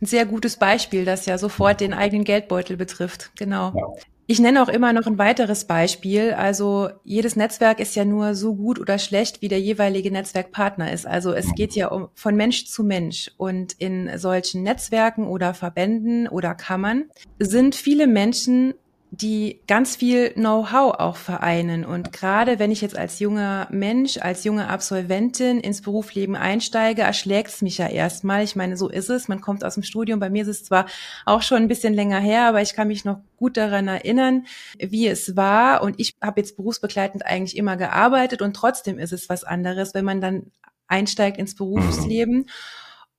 ein 0.00 0.06
sehr 0.06 0.26
gutes 0.26 0.56
Beispiel, 0.56 1.04
das 1.04 1.26
ja 1.26 1.38
sofort 1.38 1.80
den 1.80 1.94
eigenen 1.94 2.24
Geldbeutel 2.24 2.76
betrifft. 2.76 3.30
Genau. 3.36 3.72
Ja. 3.74 3.86
Ich 4.32 4.40
nenne 4.40 4.62
auch 4.62 4.70
immer 4.70 4.94
noch 4.94 5.06
ein 5.06 5.18
weiteres 5.18 5.66
Beispiel. 5.66 6.32
Also 6.32 6.88
jedes 7.04 7.36
Netzwerk 7.36 7.80
ist 7.80 7.94
ja 7.94 8.06
nur 8.06 8.34
so 8.34 8.54
gut 8.54 8.80
oder 8.80 8.98
schlecht, 8.98 9.42
wie 9.42 9.48
der 9.48 9.60
jeweilige 9.60 10.10
Netzwerkpartner 10.10 10.90
ist. 10.90 11.06
Also 11.06 11.34
es 11.34 11.54
geht 11.54 11.74
ja 11.74 11.88
um 11.88 12.08
von 12.14 12.34
Mensch 12.34 12.64
zu 12.64 12.82
Mensch. 12.82 13.30
Und 13.36 13.74
in 13.74 14.16
solchen 14.16 14.62
Netzwerken 14.62 15.26
oder 15.26 15.52
Verbänden 15.52 16.28
oder 16.28 16.54
Kammern 16.54 17.10
sind 17.38 17.74
viele 17.74 18.06
Menschen 18.06 18.72
die 19.14 19.60
ganz 19.66 19.94
viel 19.94 20.30
Know-how 20.30 20.94
auch 20.98 21.16
vereinen. 21.16 21.84
Und 21.84 22.14
gerade 22.14 22.58
wenn 22.58 22.70
ich 22.70 22.80
jetzt 22.80 22.96
als 22.96 23.18
junger 23.18 23.68
Mensch, 23.70 24.16
als 24.16 24.42
junge 24.44 24.68
Absolventin 24.68 25.60
ins 25.60 25.82
Berufsleben 25.82 26.34
einsteige, 26.34 27.02
erschlägt 27.02 27.50
es 27.50 27.60
mich 27.60 27.76
ja 27.76 27.88
erstmal. 27.88 28.42
Ich 28.42 28.56
meine, 28.56 28.78
so 28.78 28.88
ist 28.88 29.10
es. 29.10 29.28
Man 29.28 29.42
kommt 29.42 29.64
aus 29.64 29.74
dem 29.74 29.82
Studium. 29.82 30.18
Bei 30.18 30.30
mir 30.30 30.42
ist 30.42 30.48
es 30.48 30.64
zwar 30.64 30.86
auch 31.26 31.42
schon 31.42 31.58
ein 31.58 31.68
bisschen 31.68 31.92
länger 31.92 32.20
her, 32.20 32.46
aber 32.46 32.62
ich 32.62 32.72
kann 32.72 32.88
mich 32.88 33.04
noch 33.04 33.20
gut 33.36 33.58
daran 33.58 33.86
erinnern, 33.86 34.46
wie 34.78 35.06
es 35.06 35.36
war. 35.36 35.82
Und 35.82 36.00
ich 36.00 36.16
habe 36.22 36.40
jetzt 36.40 36.56
berufsbegleitend 36.56 37.26
eigentlich 37.26 37.58
immer 37.58 37.76
gearbeitet 37.76 38.40
und 38.40 38.56
trotzdem 38.56 38.98
ist 38.98 39.12
es 39.12 39.28
was 39.28 39.44
anderes, 39.44 39.92
wenn 39.92 40.06
man 40.06 40.22
dann 40.22 40.46
einsteigt 40.86 41.36
ins 41.36 41.54
Berufsleben. 41.54 42.38
Mhm. 42.38 42.46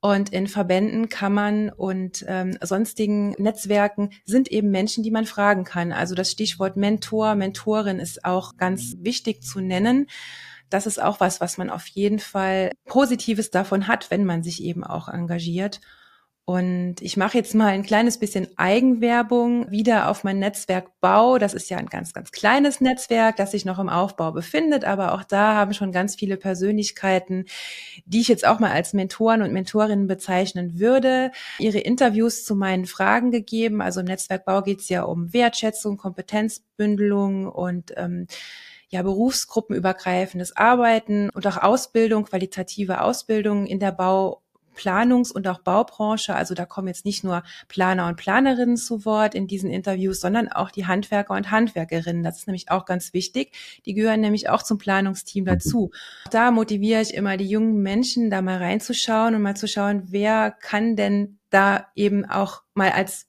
Und 0.05 0.33
in 0.33 0.47
Verbänden, 0.47 1.07
Kammern 1.07 1.69
und 1.69 2.25
ähm, 2.27 2.57
sonstigen 2.61 3.29
Netzwerken 3.37 4.09
sind 4.25 4.51
eben 4.51 4.69
Menschen, 4.69 5.01
die 5.01 5.11
man 5.11 5.25
fragen 5.25 5.63
kann. 5.63 5.93
Also 5.93 6.13
das 6.13 6.29
Stichwort 6.29 6.75
Mentor, 6.75 7.35
Mentorin 7.35 7.99
ist 7.99 8.25
auch 8.25 8.57
ganz 8.57 8.95
wichtig 8.99 9.43
zu 9.43 9.61
nennen. 9.61 10.07
Das 10.69 10.87
ist 10.87 11.01
auch 11.01 11.21
was, 11.21 11.39
was 11.39 11.57
man 11.57 11.69
auf 11.69 11.87
jeden 11.87 12.19
Fall 12.19 12.73
Positives 12.83 13.49
davon 13.49 13.87
hat, 13.87 14.11
wenn 14.11 14.25
man 14.25 14.43
sich 14.43 14.61
eben 14.61 14.83
auch 14.83 15.07
engagiert. 15.07 15.79
Und 16.45 16.95
ich 16.99 17.15
mache 17.15 17.37
jetzt 17.37 17.55
mal 17.55 17.67
ein 17.67 17.83
kleines 17.83 18.19
bisschen 18.19 18.49
Eigenwerbung 18.57 19.71
wieder 19.71 20.09
auf 20.09 20.25
mein 20.25 20.39
Netzwerk 20.39 20.99
Bau. 20.99 21.37
Das 21.37 21.53
ist 21.53 21.69
ja 21.69 21.77
ein 21.77 21.85
ganz, 21.85 22.11
ganz 22.11 22.33
kleines 22.33 22.81
Netzwerk, 22.81 23.37
das 23.37 23.51
sich 23.51 23.63
noch 23.63 23.79
im 23.79 23.87
Aufbau 23.87 24.33
befindet. 24.33 24.83
Aber 24.83 25.13
auch 25.13 25.23
da 25.23 25.55
haben 25.55 25.73
schon 25.73 25.93
ganz 25.93 26.15
viele 26.15 26.35
Persönlichkeiten, 26.35 27.45
die 28.05 28.19
ich 28.19 28.27
jetzt 28.27 28.45
auch 28.45 28.59
mal 28.59 28.71
als 28.71 28.91
Mentoren 28.91 29.41
und 29.41 29.53
Mentorinnen 29.53 30.07
bezeichnen 30.07 30.79
würde, 30.79 31.31
ihre 31.59 31.79
Interviews 31.79 32.43
zu 32.43 32.55
meinen 32.55 32.87
Fragen 32.87 33.31
gegeben. 33.31 33.81
Also 33.81 34.01
im 34.01 34.07
Netzwerk 34.07 34.43
Bau 34.43 34.61
geht 34.63 34.81
es 34.81 34.89
ja 34.89 35.03
um 35.03 35.31
Wertschätzung, 35.31 35.95
Kompetenzbündelung 35.95 37.47
und 37.47 37.93
ähm, 37.95 38.27
ja, 38.89 39.01
berufsgruppenübergreifendes 39.01 40.57
Arbeiten 40.57 41.29
und 41.29 41.47
auch 41.47 41.57
Ausbildung, 41.57 42.25
qualitative 42.25 43.01
Ausbildung 43.01 43.65
in 43.65 43.79
der 43.79 43.93
Bau- 43.93 44.42
Planungs- 44.73 45.31
und 45.31 45.47
auch 45.47 45.59
Baubranche. 45.59 46.35
Also 46.35 46.53
da 46.53 46.65
kommen 46.65 46.87
jetzt 46.87 47.05
nicht 47.05 47.23
nur 47.23 47.43
Planer 47.67 48.07
und 48.07 48.17
Planerinnen 48.17 48.77
zu 48.77 49.05
Wort 49.05 49.35
in 49.35 49.47
diesen 49.47 49.69
Interviews, 49.69 50.19
sondern 50.19 50.47
auch 50.49 50.71
die 50.71 50.85
Handwerker 50.85 51.33
und 51.33 51.51
Handwerkerinnen. 51.51 52.23
Das 52.23 52.37
ist 52.37 52.47
nämlich 52.47 52.71
auch 52.71 52.85
ganz 52.85 53.13
wichtig. 53.13 53.53
Die 53.85 53.93
gehören 53.93 54.21
nämlich 54.21 54.49
auch 54.49 54.63
zum 54.63 54.77
Planungsteam 54.77 55.45
dazu. 55.45 55.91
Da 56.31 56.51
motiviere 56.51 57.01
ich 57.01 57.13
immer 57.13 57.37
die 57.37 57.47
jungen 57.47 57.81
Menschen, 57.81 58.29
da 58.29 58.41
mal 58.41 58.57
reinzuschauen 58.57 59.35
und 59.35 59.41
mal 59.41 59.55
zu 59.55 59.67
schauen, 59.67 60.03
wer 60.07 60.51
kann 60.51 60.95
denn 60.95 61.39
da 61.49 61.87
eben 61.95 62.25
auch 62.25 62.63
mal 62.73 62.91
als 62.91 63.27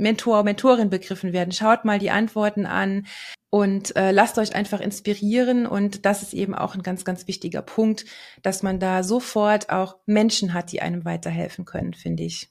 Mentor, 0.00 0.42
Mentorin 0.42 0.90
begriffen 0.90 1.32
werden. 1.32 1.52
Schaut 1.52 1.84
mal 1.84 1.98
die 1.98 2.10
Antworten 2.10 2.66
an 2.66 3.06
und 3.50 3.94
äh, 3.96 4.10
lasst 4.10 4.38
euch 4.38 4.54
einfach 4.54 4.80
inspirieren. 4.80 5.66
Und 5.66 6.06
das 6.06 6.22
ist 6.22 6.34
eben 6.34 6.54
auch 6.54 6.74
ein 6.74 6.82
ganz, 6.82 7.04
ganz 7.04 7.26
wichtiger 7.28 7.62
Punkt, 7.62 8.04
dass 8.42 8.62
man 8.62 8.80
da 8.80 9.02
sofort 9.02 9.70
auch 9.70 9.96
Menschen 10.06 10.54
hat, 10.54 10.72
die 10.72 10.82
einem 10.82 11.04
weiterhelfen 11.04 11.64
können, 11.64 11.94
finde 11.94 12.22
ich. 12.22 12.50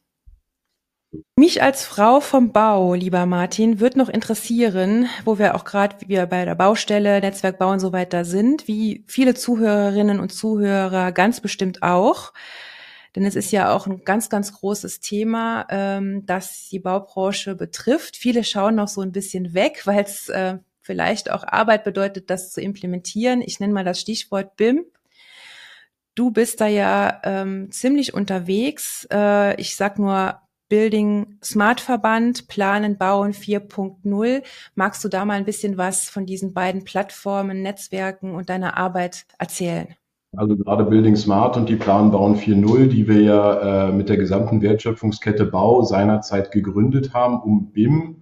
Mich 1.36 1.64
als 1.64 1.86
Frau 1.86 2.20
vom 2.20 2.52
Bau, 2.52 2.94
lieber 2.94 3.26
Martin, 3.26 3.80
wird 3.80 3.96
noch 3.96 4.10
interessieren, 4.10 5.08
wo 5.26 5.40
wir 5.40 5.56
auch 5.56 5.66
gerade 5.66 5.96
wir 6.08 6.28
bei 6.28 6.46
der 6.46 6.54
Baustelle, 6.54 7.20
Netzwerkbau 7.20 7.72
und 7.72 7.80
so 7.80 7.92
weiter 7.92 8.26
sind, 8.26 8.68
wie 8.68 9.04
viele 9.08 9.34
Zuhörerinnen 9.34 10.20
und 10.20 10.32
Zuhörer 10.32 11.12
ganz 11.12 11.42
bestimmt 11.42 11.82
auch. 11.82 12.32
Denn 13.16 13.26
es 13.26 13.36
ist 13.36 13.52
ja 13.52 13.74
auch 13.74 13.88
ein 13.88 14.04
ganz, 14.04 14.30
ganz 14.30 14.54
großes 14.54 15.00
Thema, 15.00 15.66
ähm, 15.70 16.26
das 16.26 16.70
die 16.70 16.80
Baubranche 16.80 17.56
betrifft. 17.56 18.18
Viele 18.18 18.44
schauen 18.44 18.76
noch 18.76 18.88
so 18.88 19.02
ein 19.02 19.12
bisschen 19.12 19.54
weg, 19.54 19.82
weil 19.86 20.04
es 20.04 20.30
äh, 20.30 20.58
vielleicht 20.82 21.32
auch 21.32 21.44
Arbeit 21.44 21.84
bedeutet, 21.84 22.30
das 22.30 22.52
zu 22.52 22.62
implementieren. 22.62 23.42
Ich 23.42 23.60
nenne 23.60 23.74
mal 23.74 23.84
das 23.86 24.00
Stichwort 24.00 24.56
BIM. 24.56 24.86
Du 26.16 26.32
bist 26.32 26.62
da 26.62 26.68
ja 26.68 27.22
ähm, 27.24 27.72
ziemlich 27.72 28.14
unterwegs. 28.14 29.08
Äh, 29.12 29.60
ich 29.60 29.76
sag 29.76 29.98
nur 30.00 30.42
Building 30.68 31.40
Smart 31.44 31.82
Verband, 31.82 32.48
Planen, 32.48 32.98
Bauen 32.98 33.34
4.0. 33.34 34.44
Magst 34.76 35.04
du 35.04 35.10
da 35.10 35.26
mal 35.26 35.36
ein 35.36 35.46
bisschen 35.46 35.78
was 35.78 36.10
von 36.10 36.26
diesen 36.26 36.54
beiden 36.54 36.84
Plattformen, 36.84 37.62
Netzwerken 37.64 38.36
und 38.36 38.50
deiner 38.50 38.78
Arbeit 38.78 39.26
erzählen? 39.40 39.96
Also 40.38 40.56
gerade 40.56 40.84
Building 40.86 41.16
Smart 41.16 41.58
und 41.58 41.70
die 41.70 41.76
Plan 41.76 42.12
Bauen 42.12 42.36
4.0, 42.36 42.88
die 42.88 43.08
wir 43.08 43.22
ja 43.22 43.88
äh, 43.88 43.92
mit 43.92 44.10
der 44.10 44.18
gesamten 44.18 44.62
Wertschöpfungskette 44.62 45.46
Bau 45.46 45.82
seinerzeit 45.82 46.52
gegründet 46.52 47.14
haben, 47.14 47.42
um 47.42 47.72
BIM 47.72 48.18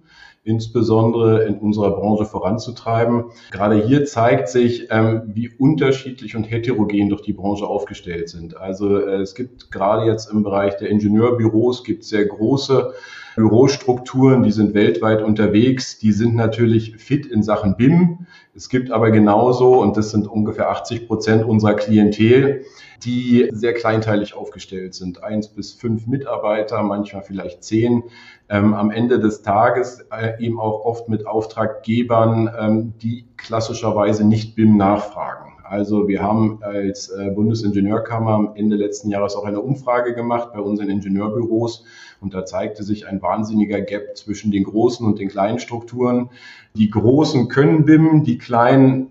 insbesondere 0.48 1.44
in 1.44 1.58
unserer 1.58 1.90
Branche 1.90 2.24
voranzutreiben. 2.24 3.24
Gerade 3.50 3.84
hier 3.84 4.06
zeigt 4.06 4.48
sich, 4.48 4.88
ähm, 4.90 5.24
wie 5.34 5.50
unterschiedlich 5.50 6.36
und 6.36 6.44
heterogen 6.44 7.10
doch 7.10 7.20
die 7.20 7.34
Branche 7.34 7.66
aufgestellt 7.66 8.30
sind. 8.30 8.56
Also 8.56 8.96
äh, 8.96 9.20
es 9.20 9.34
gibt 9.34 9.70
gerade 9.70 10.06
jetzt 10.06 10.32
im 10.32 10.42
Bereich 10.42 10.78
der 10.78 10.88
Ingenieurbüros 10.88 11.84
gibt 11.84 12.04
sehr 12.04 12.24
große 12.24 12.94
Bürostrukturen, 13.38 14.42
die 14.42 14.50
sind 14.50 14.74
weltweit 14.74 15.22
unterwegs, 15.22 15.98
die 15.98 16.10
sind 16.10 16.34
natürlich 16.34 16.96
fit 16.96 17.24
in 17.24 17.44
Sachen 17.44 17.76
BIM. 17.76 18.26
Es 18.54 18.68
gibt 18.68 18.90
aber 18.90 19.12
genauso, 19.12 19.80
und 19.80 19.96
das 19.96 20.10
sind 20.10 20.26
ungefähr 20.26 20.68
80 20.68 21.06
Prozent 21.06 21.44
unserer 21.44 21.74
Klientel, 21.74 22.64
die 23.04 23.48
sehr 23.52 23.74
kleinteilig 23.74 24.34
aufgestellt 24.34 24.94
sind. 24.94 25.22
Eins 25.22 25.48
bis 25.48 25.72
fünf 25.72 26.08
Mitarbeiter, 26.08 26.82
manchmal 26.82 27.22
vielleicht 27.22 27.62
zehn. 27.62 28.02
Ähm, 28.48 28.74
am 28.74 28.90
Ende 28.90 29.20
des 29.20 29.42
Tages 29.42 30.04
äh, 30.10 30.44
eben 30.44 30.58
auch 30.58 30.84
oft 30.84 31.08
mit 31.08 31.26
Auftraggebern, 31.26 32.50
ähm, 32.58 32.94
die 33.00 33.24
klassischerweise 33.36 34.26
nicht 34.26 34.56
BIM 34.56 34.76
nachfragen. 34.76 35.47
Also 35.68 36.08
wir 36.08 36.22
haben 36.22 36.58
als 36.62 37.10
äh, 37.10 37.30
Bundesingenieurkammer 37.30 38.30
am 38.30 38.52
Ende 38.54 38.76
letzten 38.76 39.10
Jahres 39.10 39.36
auch 39.36 39.44
eine 39.44 39.60
Umfrage 39.60 40.14
gemacht 40.14 40.52
bei 40.52 40.60
unseren 40.60 40.88
Ingenieurbüros 40.88 41.84
und 42.20 42.32
da 42.32 42.46
zeigte 42.46 42.82
sich 42.82 43.06
ein 43.06 43.20
wahnsinniger 43.20 43.80
Gap 43.80 44.16
zwischen 44.16 44.50
den 44.50 44.64
großen 44.64 45.06
und 45.06 45.18
den 45.18 45.28
kleinen 45.28 45.58
Strukturen. 45.58 46.30
Die 46.74 46.90
großen 46.90 47.48
können 47.48 47.84
BIM, 47.84 48.24
die 48.24 48.38
kleinen 48.38 49.10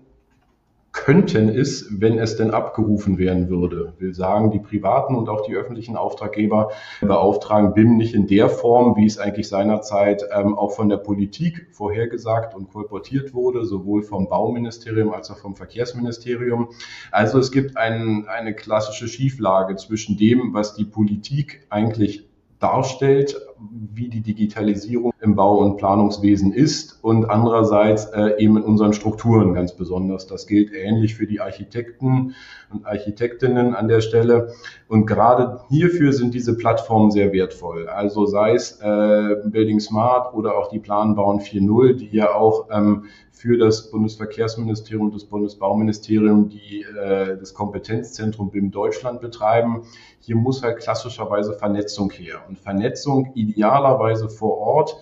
könnten 1.04 1.48
es, 1.48 1.86
wenn 1.90 2.18
es 2.18 2.36
denn 2.36 2.50
abgerufen 2.50 3.18
werden 3.18 3.48
würde. 3.48 3.94
Will 3.98 4.14
sagen, 4.14 4.50
die 4.50 4.58
privaten 4.58 5.14
und 5.14 5.28
auch 5.28 5.46
die 5.46 5.54
öffentlichen 5.54 5.96
Auftraggeber 5.96 6.70
beauftragen 7.00 7.72
BIM 7.72 7.96
nicht 7.96 8.14
in 8.14 8.26
der 8.26 8.48
Form, 8.48 8.96
wie 8.96 9.06
es 9.06 9.18
eigentlich 9.18 9.48
seinerzeit 9.48 10.24
ähm, 10.32 10.58
auch 10.58 10.72
von 10.72 10.88
der 10.88 10.98
Politik 10.98 11.68
vorhergesagt 11.70 12.54
und 12.54 12.70
kolportiert 12.70 13.32
wurde, 13.32 13.64
sowohl 13.64 14.02
vom 14.02 14.28
Bauministerium 14.28 15.12
als 15.12 15.30
auch 15.30 15.38
vom 15.38 15.56
Verkehrsministerium. 15.56 16.70
Also 17.10 17.38
es 17.38 17.52
gibt 17.52 17.76
ein, 17.76 18.26
eine 18.28 18.54
klassische 18.54 19.08
Schieflage 19.08 19.76
zwischen 19.76 20.16
dem, 20.16 20.52
was 20.52 20.74
die 20.74 20.84
Politik 20.84 21.66
eigentlich 21.70 22.28
darstellt, 22.58 23.40
wie 23.60 24.08
die 24.08 24.20
Digitalisierung 24.20 25.12
im 25.20 25.34
Bau- 25.34 25.58
und 25.58 25.76
Planungswesen 25.76 26.52
ist 26.52 27.02
und 27.02 27.24
andererseits 27.24 28.06
äh, 28.06 28.34
eben 28.38 28.56
in 28.56 28.62
unseren 28.62 28.92
Strukturen 28.92 29.54
ganz 29.54 29.74
besonders. 29.74 30.26
Das 30.26 30.46
gilt 30.46 30.72
ähnlich 30.72 31.14
für 31.14 31.26
die 31.26 31.40
Architekten 31.40 32.34
und 32.70 32.86
Architektinnen 32.86 33.74
an 33.74 33.88
der 33.88 34.00
Stelle. 34.00 34.52
Und 34.88 35.06
gerade 35.06 35.60
hierfür 35.68 36.12
sind 36.12 36.34
diese 36.34 36.56
Plattformen 36.56 37.10
sehr 37.10 37.32
wertvoll. 37.32 37.88
Also 37.88 38.26
sei 38.26 38.54
es 38.54 38.80
äh, 38.80 39.36
Building 39.46 39.80
Smart 39.80 40.34
oder 40.34 40.56
auch 40.56 40.68
die 40.68 40.78
Planbauen 40.78 41.40
4.0, 41.40 41.94
die 41.94 42.16
ja 42.16 42.34
auch 42.34 42.68
ähm, 42.70 43.04
für 43.38 43.56
das 43.56 43.90
Bundesverkehrsministerium 43.90 45.06
und 45.06 45.14
das 45.14 45.24
Bundesbauministerium, 45.24 46.48
die 46.48 46.82
äh, 46.82 47.36
das 47.38 47.54
Kompetenzzentrum 47.54 48.50
BIM 48.50 48.72
Deutschland 48.72 49.20
betreiben. 49.20 49.82
Hier 50.18 50.34
muss 50.34 50.62
halt 50.62 50.78
klassischerweise 50.80 51.54
Vernetzung 51.54 52.10
her. 52.10 52.42
Und 52.48 52.58
Vernetzung 52.58 53.30
idealerweise 53.48 54.28
vor 54.28 54.58
Ort. 54.58 54.96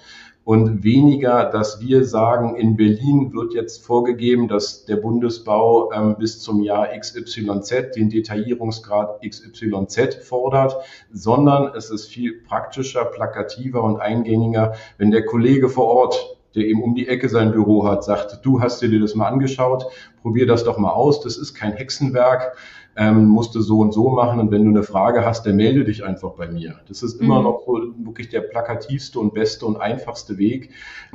Und 0.44 0.84
weniger, 0.84 1.46
dass 1.46 1.80
wir 1.80 2.04
sagen, 2.04 2.54
in 2.54 2.76
Berlin 2.76 3.32
wird 3.32 3.52
jetzt 3.52 3.84
vorgegeben, 3.84 4.46
dass 4.46 4.84
der 4.84 4.94
Bundesbau 4.94 5.90
ähm, 5.92 6.16
bis 6.18 6.38
zum 6.38 6.62
Jahr 6.62 6.86
XYZ 6.96 7.96
den 7.96 8.10
Detaillierungsgrad 8.10 9.22
XYZ 9.28 10.14
fordert, 10.22 10.76
sondern 11.12 11.74
es 11.74 11.90
ist 11.90 12.06
viel 12.06 12.42
praktischer, 12.42 13.06
plakativer 13.06 13.82
und 13.82 13.98
eingängiger, 13.98 14.74
wenn 14.98 15.10
der 15.10 15.26
Kollege 15.26 15.68
vor 15.68 15.86
Ort 15.86 16.36
der 16.56 16.64
eben 16.64 16.82
um 16.82 16.94
die 16.94 17.06
Ecke 17.06 17.28
sein 17.28 17.52
Büro 17.52 17.86
hat, 17.86 18.02
sagt, 18.02 18.40
du 18.42 18.62
hast 18.62 18.80
dir 18.80 18.98
das 18.98 19.14
mal 19.14 19.28
angeschaut, 19.28 19.86
probier 20.22 20.46
das 20.46 20.64
doch 20.64 20.78
mal 20.78 20.90
aus, 20.90 21.20
das 21.20 21.36
ist 21.36 21.52
kein 21.52 21.74
Hexenwerk, 21.74 22.56
ähm, 22.96 23.26
musst 23.26 23.54
du 23.54 23.60
so 23.60 23.80
und 23.80 23.92
so 23.92 24.08
machen 24.08 24.40
und 24.40 24.50
wenn 24.50 24.64
du 24.64 24.70
eine 24.70 24.82
Frage 24.82 25.24
hast, 25.24 25.46
dann 25.46 25.56
melde 25.56 25.84
dich 25.84 26.04
einfach 26.04 26.30
bei 26.30 26.48
mir. 26.48 26.76
Das 26.88 27.02
ist 27.02 27.20
immer 27.20 27.38
mhm. 27.38 27.44
noch 27.44 27.62
so 27.66 27.78
wirklich 28.04 28.30
der 28.30 28.40
plakativste 28.40 29.18
und 29.20 29.34
beste 29.34 29.66
und 29.66 29.76
einfachste 29.76 30.38
Weg, 30.38 30.70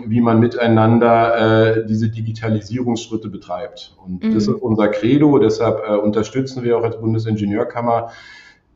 wie 0.06 0.22
man 0.22 0.40
miteinander 0.40 1.78
äh, 1.78 1.86
diese 1.86 2.10
Digitalisierungsschritte 2.10 3.30
betreibt. 3.30 3.96
Und 4.06 4.24
mhm. 4.24 4.34
das 4.34 4.48
ist 4.48 4.62
unser 4.62 4.90
Credo, 4.90 5.40
deshalb 5.40 5.82
äh, 5.88 5.96
unterstützen 5.96 6.64
wir 6.64 6.78
auch 6.78 6.84
als 6.84 7.00
Bundesingenieurkammer 7.00 8.12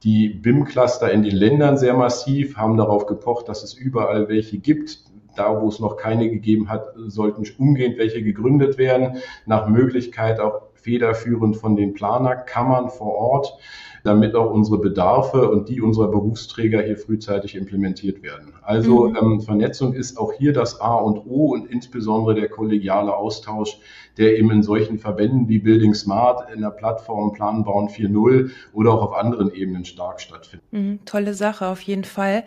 die 0.03 0.29
BIM-Cluster 0.29 1.11
in 1.11 1.23
den 1.23 1.35
Ländern 1.35 1.77
sehr 1.77 1.95
massiv, 1.95 2.57
haben 2.57 2.77
darauf 2.77 3.07
gepocht, 3.07 3.49
dass 3.49 3.63
es 3.63 3.73
überall 3.73 4.29
welche 4.29 4.59
gibt 4.59 4.99
da, 5.35 5.61
wo 5.61 5.67
es 5.67 5.79
noch 5.79 5.97
keine 5.97 6.29
gegeben 6.29 6.69
hat, 6.69 6.93
sollten 6.95 7.43
umgehend 7.57 7.97
welche 7.97 8.23
gegründet 8.23 8.77
werden. 8.77 9.17
Nach 9.45 9.67
Möglichkeit 9.67 10.39
auch 10.39 10.61
federführend 10.85 11.57
von 11.57 11.75
den 11.75 11.93
Planerkammern 11.93 12.89
vor 12.89 13.15
Ort 13.15 13.57
damit 14.05 14.35
auch 14.35 14.51
unsere 14.51 14.77
Bedarfe 14.77 15.49
und 15.49 15.67
die 15.67 15.81
unserer 15.81 16.07
Berufsträger 16.07 16.81
hier 16.81 16.97
frühzeitig 16.97 17.55
implementiert 17.55 18.21
werden. 18.21 18.53
Also 18.61 19.09
mhm. 19.09 19.17
ähm, 19.19 19.41
Vernetzung 19.41 19.93
ist 19.93 20.17
auch 20.17 20.31
hier 20.31 20.53
das 20.53 20.79
A 20.79 20.93
und 20.95 21.25
O 21.25 21.53
und 21.53 21.69
insbesondere 21.69 22.35
der 22.35 22.47
kollegiale 22.47 23.15
Austausch, 23.15 23.79
der 24.17 24.37
eben 24.37 24.51
in 24.51 24.63
solchen 24.63 24.99
Verbänden 24.99 25.49
wie 25.49 25.59
Building 25.59 25.95
Smart, 25.95 26.51
in 26.53 26.61
der 26.61 26.69
Plattform 26.69 27.33
Planbauen 27.33 27.89
4.0 27.89 28.51
oder 28.73 28.93
auch 28.93 29.01
auf 29.01 29.13
anderen 29.13 29.51
Ebenen 29.51 29.85
stark 29.85 30.21
stattfindet. 30.21 30.65
Mhm, 30.71 30.99
tolle 31.05 31.33
Sache, 31.33 31.67
auf 31.67 31.81
jeden 31.81 32.03
Fall. 32.03 32.43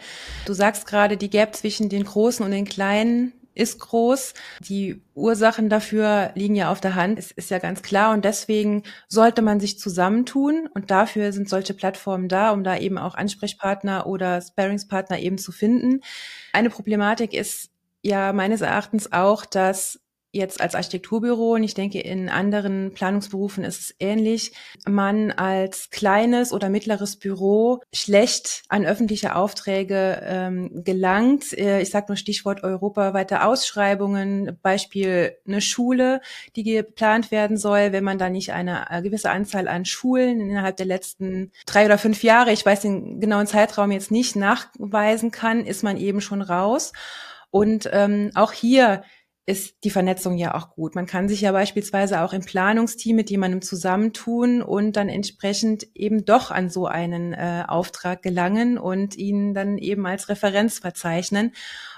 Du 0.47 0.53
sagst 0.53 0.87
gerade, 0.87 1.17
die 1.17 1.29
Gap 1.29 1.57
zwischen 1.57 1.89
den 1.89 2.05
großen 2.05 2.45
und 2.45 2.53
den 2.53 2.67
kleinen 2.67 3.33
ist 3.59 3.81
groß. 3.81 4.35
Die 4.61 5.03
Ursachen 5.15 5.69
dafür 5.69 6.31
liegen 6.35 6.55
ja 6.55 6.71
auf 6.71 6.81
der 6.81 6.95
Hand, 6.95 7.19
es 7.19 7.33
ist 7.33 7.51
ja 7.51 7.59
ganz 7.59 7.83
klar. 7.83 8.13
Und 8.13 8.25
deswegen 8.25 8.85
sollte 9.09 9.43
man 9.43 9.61
sich 9.61 9.79
zusammentun. 9.79 10.69
Und 10.73 10.91
dafür 10.91 11.33
sind 11.33 11.49
solche 11.49 11.75
Plattformen 11.75 12.29
da, 12.29 12.53
um 12.53 12.65
da 12.65 12.77
eben 12.77 12.99
auch 12.99 13.15
Ansprechpartner 13.15 14.07
oder 14.07 14.41
Sparingspartner 14.41 15.19
eben 15.19 15.39
zu 15.39 15.53
finden. 15.53 16.01
Eine 16.53 16.71
Problematik 16.71 17.35
ist 17.35 17.71
ja 18.03 18.33
meines 18.33 18.61
Erachtens 18.61 19.13
auch, 19.13 19.45
dass 19.45 20.01
jetzt 20.39 20.61
als 20.61 20.75
Architekturbüro 20.75 21.55
und 21.55 21.63
ich 21.63 21.75
denke, 21.75 22.01
in 22.01 22.31
anderen 22.31 22.95
Planungsberufen 22.95 23.65
ist 23.65 23.81
es 23.81 23.95
ähnlich, 23.99 24.53
man 24.89 25.31
als 25.33 25.91
kleines 25.91 26.53
oder 26.53 26.71
mittleres 26.71 27.17
Büro 27.17 27.81
schlecht 27.93 28.63
an 28.69 28.87
öffentliche 28.87 29.37
Aufträge 29.37 30.23
ähm, 30.25 30.83
gelangt. 30.85 31.53
Äh, 31.53 31.83
ich 31.83 31.91
sage 31.91 32.07
nur 32.09 32.17
Stichwort 32.17 32.65
europaweite 32.65 33.45
Ausschreibungen, 33.45 34.59
Beispiel 34.63 35.37
eine 35.47 35.61
Schule, 35.61 36.21
die 36.57 36.63
geplant 36.63 37.31
werden 37.31 37.57
soll, 37.59 37.93
wenn 37.93 38.05
man 38.05 38.19
da 38.19 38.31
nicht 38.31 38.53
eine, 38.53 38.91
eine 38.91 39.03
gewisse 39.03 39.31
Anzahl 39.31 39.69
an 39.69 39.85
Schulen 39.85 40.41
innerhalb 40.41 40.77
der 40.77 40.87
letzten 40.87 41.53
drei 41.67 41.85
oder 41.85 41.99
fünf 41.99 42.23
Jahre, 42.23 42.53
ich 42.53 42.65
weiß 42.65 42.81
den 42.81 43.21
genauen 43.21 43.47
Zeitraum 43.47 43.93
jetzt 43.93 44.11
nicht, 44.11 44.37
nachweisen 44.37 45.31
kann, 45.31 45.67
ist 45.67 45.83
man 45.83 45.97
eben 45.97 46.21
schon 46.21 46.43
raus. 46.43 46.93
Und 47.51 47.89
ähm, 47.93 48.31
auch 48.35 48.53
hier 48.53 49.03
ist 49.49 49.83
die 49.83 49.91
Vernetzung 49.91 50.37
ja 50.37 50.55
auch 50.55 50.75
gut. 50.75 50.95
Man 50.95 51.07
kann 51.07 51.27
sich 51.27 51.41
ja 51.41 51.53
beispielsweise 51.53 52.21
auch 52.21 52.35
im 52.35 52.45
Planungsteam 52.45 53.17
mit 53.17 53.31
jemandem 53.31 53.63
zusammentun 53.63 54.61
und 54.61 54.93
dann 54.93 55.09
entsprechend 55.09 55.87
eben 55.95 56.27
doch 56.27 56.51
an 56.51 56.69
so 56.69 56.87
einen 56.87 57.33
äh, 57.33 57.65
Auftrag 57.67 58.23
gelangen 58.23 58.77
und 58.77 59.17
ihn 59.17 59.55
dann 59.55 59.79
eben 59.79 60.05
als 60.05 60.29
Referenz 60.29 60.81
verzeichnen 60.81 61.53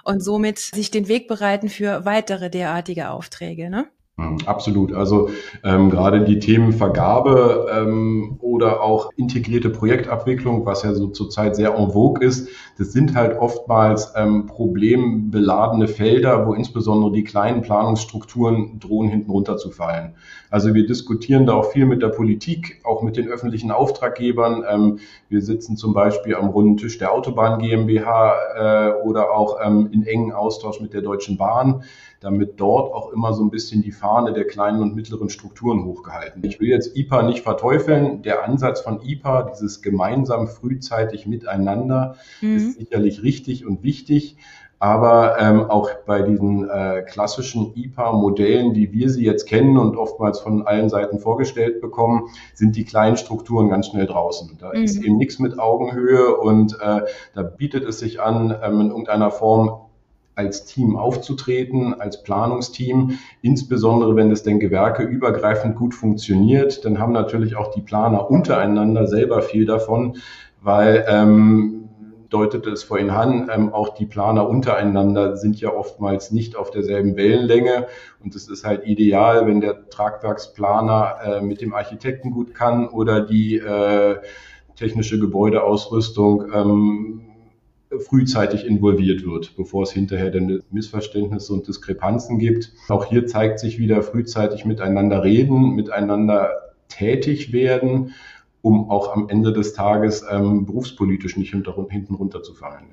und 0.05 0.23
somit 0.23 0.61
sich 0.61 0.93
den 0.93 1.09
Weg 1.09 1.27
bereiten 1.27 1.69
für 1.69 2.05
weitere 2.05 2.51
derartige 2.51 3.11
Aufträge. 3.11 3.69
Ne? 3.69 3.89
Hm, 4.21 4.37
absolut. 4.45 4.93
Also 4.93 5.31
ähm, 5.65 5.89
gerade 5.89 6.25
die 6.25 6.39
Themen 6.39 6.73
Vergabe 6.73 7.71
ähm, 7.73 8.37
oder 8.41 8.83
auch 8.83 9.11
integrierte 9.17 9.71
Projektabwicklung, 9.71 10.67
was 10.67 10.83
ja 10.83 10.93
so 10.95 11.09
zurzeit 11.09 11.57
sehr 11.57 11.75
en 11.75 11.91
vogue 11.93 12.23
ist, 12.23 12.49
das 12.77 12.93
sind 12.93 13.15
halt 13.15 13.39
oftmals 13.39 14.13
ähm, 14.17 14.47
problembeladene 14.47 15.89
Felder, 15.89 16.47
wo 16.47 16.53
insbesondere 16.53 17.13
die 17.13 17.25
kleinen 17.25 17.63
Planungsstrukturen 17.63 18.79
drohen, 18.79 19.09
hinten 19.09 19.31
runterzufallen. 19.31 20.15
Also 20.51 20.75
wir 20.75 20.87
diskutieren 20.87 21.47
da 21.47 21.55
auch 21.55 21.71
viel 21.71 21.87
mit 21.87 22.03
der 22.03 22.09
Politik, 22.09 22.81
auch 22.85 23.03
mit 23.03 23.17
den 23.17 23.29
öffentlichen 23.29 23.71
Auftraggebern. 23.71 24.65
Ähm, 24.69 24.99
wir 25.31 25.41
sitzen 25.41 25.77
zum 25.77 25.95
Beispiel 25.95 26.35
am 26.35 26.49
runden 26.49 26.77
Tisch 26.77 26.99
der 26.99 27.13
Autobahn 27.13 27.59
GmbH 27.59 28.35
äh, 28.57 28.93
oder 29.03 29.31
auch 29.33 29.59
ähm, 29.65 29.89
in 29.93 30.05
engen 30.05 30.33
Austausch 30.33 30.81
mit 30.81 30.93
der 30.93 31.01
Deutschen 31.01 31.39
Bahn 31.39 31.85
damit 32.21 32.61
dort 32.61 32.93
auch 32.93 33.13
immer 33.13 33.33
so 33.33 33.43
ein 33.43 33.51
bisschen 33.51 33.83
die 33.83 33.93
Fahne 34.11 34.33
der 34.33 34.45
kleinen 34.45 34.83
und 34.83 34.97
mittleren 34.97 35.29
Strukturen 35.29 35.85
hochgehalten. 35.85 36.43
Ich 36.45 36.59
will 36.59 36.69
jetzt 36.69 36.97
IPA 36.97 37.23
nicht 37.23 37.45
verteufeln. 37.45 38.23
Der 38.23 38.45
Ansatz 38.45 38.81
von 38.81 39.01
IPA, 39.03 39.53
dieses 39.53 39.83
gemeinsam 39.83 40.49
frühzeitig 40.49 41.27
miteinander, 41.27 42.17
mhm. 42.41 42.57
ist 42.57 42.79
sicherlich 42.81 43.23
richtig 43.23 43.65
und 43.65 43.85
wichtig. 43.85 44.37
Aber 44.81 45.39
ähm, 45.39 45.71
auch 45.71 45.91
bei 46.07 46.23
diesen 46.23 46.69
äh, 46.69 47.03
klassischen 47.03 47.77
IPA-Modellen, 47.77 48.75
wie 48.75 48.91
wir 48.93 49.11
sie 49.11 49.25
jetzt 49.25 49.47
kennen 49.47 49.77
und 49.77 49.97
oftmals 49.97 50.41
von 50.41 50.67
allen 50.67 50.89
Seiten 50.89 51.21
vorgestellt 51.21 51.81
bekommen, 51.81 52.31
sind 52.55 52.75
die 52.75 52.85
kleinen 52.85 53.17
Strukturen 53.17 53.69
ganz 53.69 53.89
schnell 53.89 54.07
draußen. 54.07 54.57
Da 54.59 54.71
mhm. 54.71 54.83
ist 54.83 54.97
eben 54.97 55.19
nichts 55.19 55.39
mit 55.39 55.57
Augenhöhe 55.61 56.35
und 56.35 56.73
äh, 56.81 57.03
da 57.35 57.43
bietet 57.43 57.85
es 57.85 58.01
sich 58.01 58.21
an, 58.21 58.57
ähm, 58.61 58.81
in 58.81 58.89
irgendeiner 58.89 59.31
Form 59.31 59.90
als 60.41 60.65
Team 60.65 60.97
aufzutreten, 60.97 62.01
als 62.01 62.23
Planungsteam, 62.23 63.19
insbesondere 63.43 64.17
wenn 64.17 64.31
es 64.31 64.43
denn 64.43 64.59
gewerkeübergreifend 64.59 65.77
gut 65.77 65.95
funktioniert, 65.95 66.85
dann 66.87 66.99
haben 66.99 67.13
natürlich 67.13 67.57
auch 67.57 67.71
die 67.71 67.83
Planer 67.83 68.31
untereinander 68.31 69.07
selber 69.07 69.43
viel 69.43 69.67
davon, 69.67 70.17
weil 70.63 71.05
ähm, 71.09 71.89
deutete 72.31 72.71
es 72.71 72.85
vorhin 72.85 73.11
an, 73.11 73.51
ähm, 73.53 73.75
auch 73.75 73.91
die 73.91 74.07
Planer 74.07 74.49
untereinander 74.49 75.37
sind 75.37 75.61
ja 75.61 75.75
oftmals 75.75 76.31
nicht 76.31 76.57
auf 76.57 76.71
derselben 76.71 77.17
Wellenlänge. 77.17 77.89
Und 78.23 78.35
es 78.35 78.49
ist 78.49 78.65
halt 78.65 78.87
ideal, 78.87 79.47
wenn 79.47 79.61
der 79.61 79.91
Tragwerksplaner 79.91 81.17
äh, 81.23 81.41
mit 81.43 81.61
dem 81.61 81.75
Architekten 81.75 82.31
gut 82.31 82.55
kann 82.55 82.89
oder 82.89 83.21
die 83.21 83.59
äh, 83.59 84.17
technische 84.77 85.19
Gebäudeausrüstung 85.19 86.45
ähm, 86.55 87.30
frühzeitig 87.99 88.67
involviert 88.67 89.25
wird, 89.25 89.57
bevor 89.57 89.83
es 89.83 89.93
hinterher 89.93 90.31
dann 90.31 90.63
Missverständnisse 90.71 91.53
und 91.53 91.67
Diskrepanzen 91.67 92.39
gibt. 92.39 92.73
Auch 92.89 93.07
hier 93.07 93.27
zeigt 93.27 93.59
sich 93.59 93.79
wieder 93.79 94.03
frühzeitig 94.03 94.65
miteinander 94.65 95.25
reden, 95.25 95.75
miteinander 95.75 96.73
tätig 96.89 97.53
werden, 97.53 98.15
um 98.63 98.91
auch 98.91 99.15
am 99.15 99.29
Ende 99.29 99.53
des 99.53 99.73
Tages 99.73 100.25
ähm, 100.31 100.67
berufspolitisch 100.67 101.37
nicht 101.37 101.51
hinten 101.53 102.15
runterzufallen. 102.15 102.93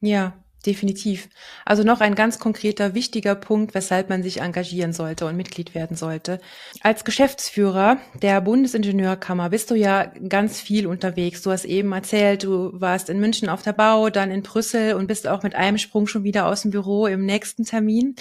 Ja, 0.00 0.34
Definitiv. 0.66 1.28
Also 1.64 1.84
noch 1.84 2.00
ein 2.00 2.16
ganz 2.16 2.40
konkreter, 2.40 2.94
wichtiger 2.94 3.36
Punkt, 3.36 3.74
weshalb 3.74 4.08
man 4.08 4.24
sich 4.24 4.40
engagieren 4.40 4.92
sollte 4.92 5.24
und 5.26 5.36
Mitglied 5.36 5.72
werden 5.74 5.96
sollte. 5.96 6.40
Als 6.80 7.04
Geschäftsführer 7.04 7.98
der 8.22 8.40
Bundesingenieurkammer 8.40 9.50
bist 9.50 9.70
du 9.70 9.76
ja 9.76 10.06
ganz 10.28 10.60
viel 10.60 10.88
unterwegs. 10.88 11.42
Du 11.42 11.52
hast 11.52 11.64
eben 11.64 11.92
erzählt, 11.92 12.42
du 12.42 12.72
warst 12.72 13.08
in 13.08 13.20
München 13.20 13.48
auf 13.48 13.62
der 13.62 13.72
Bau, 13.72 14.10
dann 14.10 14.32
in 14.32 14.42
Brüssel 14.42 14.94
und 14.94 15.06
bist 15.06 15.28
auch 15.28 15.44
mit 15.44 15.54
einem 15.54 15.78
Sprung 15.78 16.08
schon 16.08 16.24
wieder 16.24 16.46
aus 16.46 16.62
dem 16.62 16.72
Büro 16.72 17.06
im 17.06 17.24
nächsten 17.24 17.64
Termin. 17.64 18.16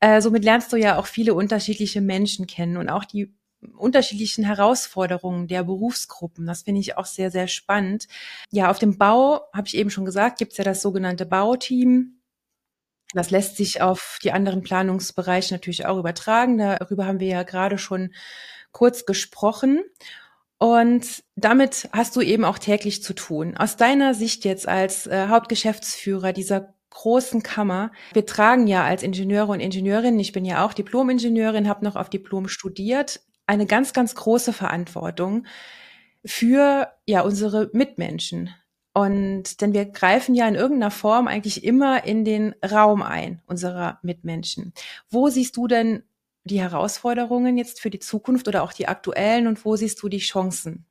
Äh, 0.00 0.20
somit 0.20 0.44
lernst 0.44 0.72
du 0.74 0.76
ja 0.76 0.98
auch 0.98 1.06
viele 1.06 1.32
unterschiedliche 1.32 2.02
Menschen 2.02 2.46
kennen 2.46 2.76
und 2.76 2.90
auch 2.90 3.06
die 3.06 3.32
unterschiedlichen 3.76 4.44
Herausforderungen 4.44 5.46
der 5.48 5.64
Berufsgruppen. 5.64 6.46
Das 6.46 6.62
finde 6.62 6.80
ich 6.80 6.96
auch 6.96 7.06
sehr, 7.06 7.30
sehr 7.30 7.48
spannend. 7.48 8.06
Ja, 8.50 8.70
auf 8.70 8.78
dem 8.78 8.98
Bau, 8.98 9.42
habe 9.52 9.66
ich 9.66 9.76
eben 9.76 9.90
schon 9.90 10.04
gesagt, 10.04 10.38
gibt 10.38 10.52
es 10.52 10.58
ja 10.58 10.64
das 10.64 10.82
sogenannte 10.82 11.26
Bauteam. 11.26 12.20
Das 13.14 13.30
lässt 13.30 13.56
sich 13.56 13.82
auf 13.82 14.18
die 14.22 14.32
anderen 14.32 14.62
Planungsbereiche 14.62 15.54
natürlich 15.54 15.86
auch 15.86 15.98
übertragen. 15.98 16.58
Darüber 16.58 17.06
haben 17.06 17.20
wir 17.20 17.28
ja 17.28 17.42
gerade 17.42 17.78
schon 17.78 18.12
kurz 18.72 19.04
gesprochen. 19.04 19.82
Und 20.58 21.24
damit 21.34 21.88
hast 21.92 22.14
du 22.16 22.20
eben 22.20 22.44
auch 22.44 22.58
täglich 22.58 23.02
zu 23.02 23.14
tun. 23.14 23.56
Aus 23.56 23.76
deiner 23.76 24.14
Sicht 24.14 24.44
jetzt 24.44 24.68
als 24.68 25.06
äh, 25.08 25.26
Hauptgeschäftsführer 25.28 26.32
dieser 26.32 26.74
großen 26.90 27.42
Kammer. 27.42 27.90
Wir 28.12 28.26
tragen 28.26 28.66
ja 28.66 28.84
als 28.84 29.02
Ingenieure 29.02 29.52
und 29.52 29.60
Ingenieurinnen, 29.60 30.20
ich 30.20 30.32
bin 30.32 30.44
ja 30.44 30.64
auch 30.64 30.72
Diplom-Ingenieurin, 30.72 31.68
habe 31.68 31.84
noch 31.84 31.96
auf 31.96 32.10
Diplom 32.10 32.48
studiert, 32.48 33.20
eine 33.52 33.66
ganz, 33.66 33.92
ganz 33.92 34.14
große 34.14 34.54
Verantwortung 34.54 35.46
für 36.24 36.90
ja 37.04 37.20
unsere 37.20 37.68
Mitmenschen. 37.74 38.48
Und 38.94 39.60
denn 39.60 39.74
wir 39.74 39.84
greifen 39.84 40.34
ja 40.34 40.48
in 40.48 40.54
irgendeiner 40.54 40.90
Form 40.90 41.28
eigentlich 41.28 41.62
immer 41.62 42.04
in 42.04 42.24
den 42.24 42.54
Raum 42.64 43.02
ein 43.02 43.42
unserer 43.46 43.98
Mitmenschen. 44.02 44.72
Wo 45.10 45.28
siehst 45.28 45.56
du 45.58 45.66
denn 45.66 46.02
die 46.44 46.62
Herausforderungen 46.62 47.58
jetzt 47.58 47.80
für 47.80 47.90
die 47.90 47.98
Zukunft 47.98 48.48
oder 48.48 48.62
auch 48.62 48.72
die 48.72 48.88
aktuellen 48.88 49.46
und 49.46 49.66
wo 49.66 49.76
siehst 49.76 50.02
du 50.02 50.08
die 50.08 50.18
Chancen? 50.18 50.86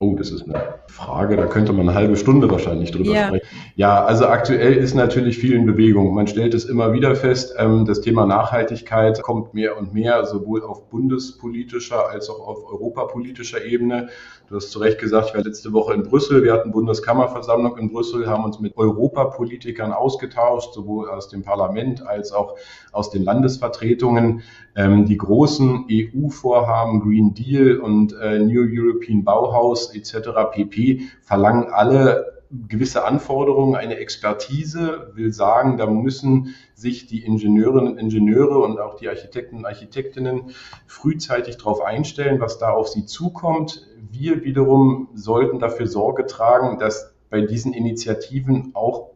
Oh, 0.00 0.14
das 0.14 0.30
ist 0.30 0.44
eine 0.44 0.78
Frage, 0.86 1.36
da 1.36 1.46
könnte 1.46 1.72
man 1.72 1.88
eine 1.88 1.98
halbe 1.98 2.16
Stunde 2.16 2.48
wahrscheinlich 2.48 2.92
drüber 2.92 3.10
ja. 3.10 3.26
sprechen. 3.26 3.48
Ja, 3.74 4.04
also 4.04 4.28
aktuell 4.28 4.74
ist 4.74 4.94
natürlich 4.94 5.38
viel 5.38 5.54
in 5.54 5.66
Bewegung. 5.66 6.14
Man 6.14 6.28
stellt 6.28 6.54
es 6.54 6.66
immer 6.66 6.92
wieder 6.92 7.16
fest, 7.16 7.56
ähm, 7.58 7.84
das 7.84 8.00
Thema 8.00 8.24
Nachhaltigkeit 8.24 9.20
kommt 9.22 9.54
mehr 9.54 9.76
und 9.76 9.94
mehr, 9.94 10.24
sowohl 10.24 10.62
auf 10.62 10.88
bundespolitischer 10.88 12.10
als 12.10 12.30
auch 12.30 12.46
auf 12.46 12.64
europapolitischer 12.70 13.64
Ebene. 13.64 14.08
Du 14.48 14.54
hast 14.54 14.70
zu 14.70 14.78
Recht 14.78 15.00
gesagt, 15.00 15.30
ich 15.30 15.34
war 15.34 15.42
letzte 15.42 15.72
Woche 15.72 15.94
in 15.94 16.04
Brüssel. 16.04 16.44
Wir 16.44 16.52
hatten 16.52 16.70
Bundeskammerversammlung 16.70 17.76
in 17.76 17.90
Brüssel, 17.90 18.28
haben 18.28 18.44
uns 18.44 18.60
mit 18.60 18.76
Europapolitikern 18.76 19.92
ausgetauscht, 19.92 20.74
sowohl 20.74 21.10
aus 21.10 21.28
dem 21.28 21.42
Parlament 21.42 22.06
als 22.06 22.30
auch 22.30 22.54
aus 22.92 23.10
den 23.10 23.24
Landesvertretungen. 23.24 24.42
Ähm, 24.76 25.06
die 25.06 25.16
großen 25.16 25.86
EU-Vorhaben, 25.90 27.00
Green 27.00 27.34
Deal 27.34 27.78
und 27.78 28.12
äh, 28.12 28.38
New 28.38 28.62
European 28.62 29.24
Bauhaus 29.24 29.87
etc. 29.94 30.30
pp. 30.52 31.02
verlangen 31.22 31.68
alle 31.70 32.38
gewisse 32.50 33.04
Anforderungen, 33.04 33.74
eine 33.74 33.96
Expertise, 33.96 35.10
will 35.14 35.32
sagen, 35.32 35.76
da 35.76 35.86
müssen 35.86 36.54
sich 36.74 37.06
die 37.06 37.24
Ingenieurinnen 37.24 37.92
und 37.92 37.98
Ingenieure 37.98 38.58
und 38.60 38.80
auch 38.80 38.96
die 38.96 39.08
Architekten 39.08 39.56
und 39.56 39.66
Architektinnen 39.66 40.50
frühzeitig 40.86 41.58
darauf 41.58 41.82
einstellen, 41.82 42.40
was 42.40 42.58
da 42.58 42.70
auf 42.70 42.88
sie 42.88 43.04
zukommt. 43.04 43.86
Wir 44.10 44.44
wiederum 44.44 45.08
sollten 45.14 45.58
dafür 45.58 45.86
Sorge 45.86 46.26
tragen, 46.26 46.78
dass 46.78 47.14
bei 47.28 47.42
diesen 47.42 47.74
Initiativen 47.74 48.70
auch 48.74 49.10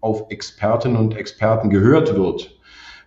auf 0.00 0.26
Expertinnen 0.30 0.96
und 0.96 1.16
Experten 1.16 1.70
gehört 1.70 2.14
wird. 2.14 2.56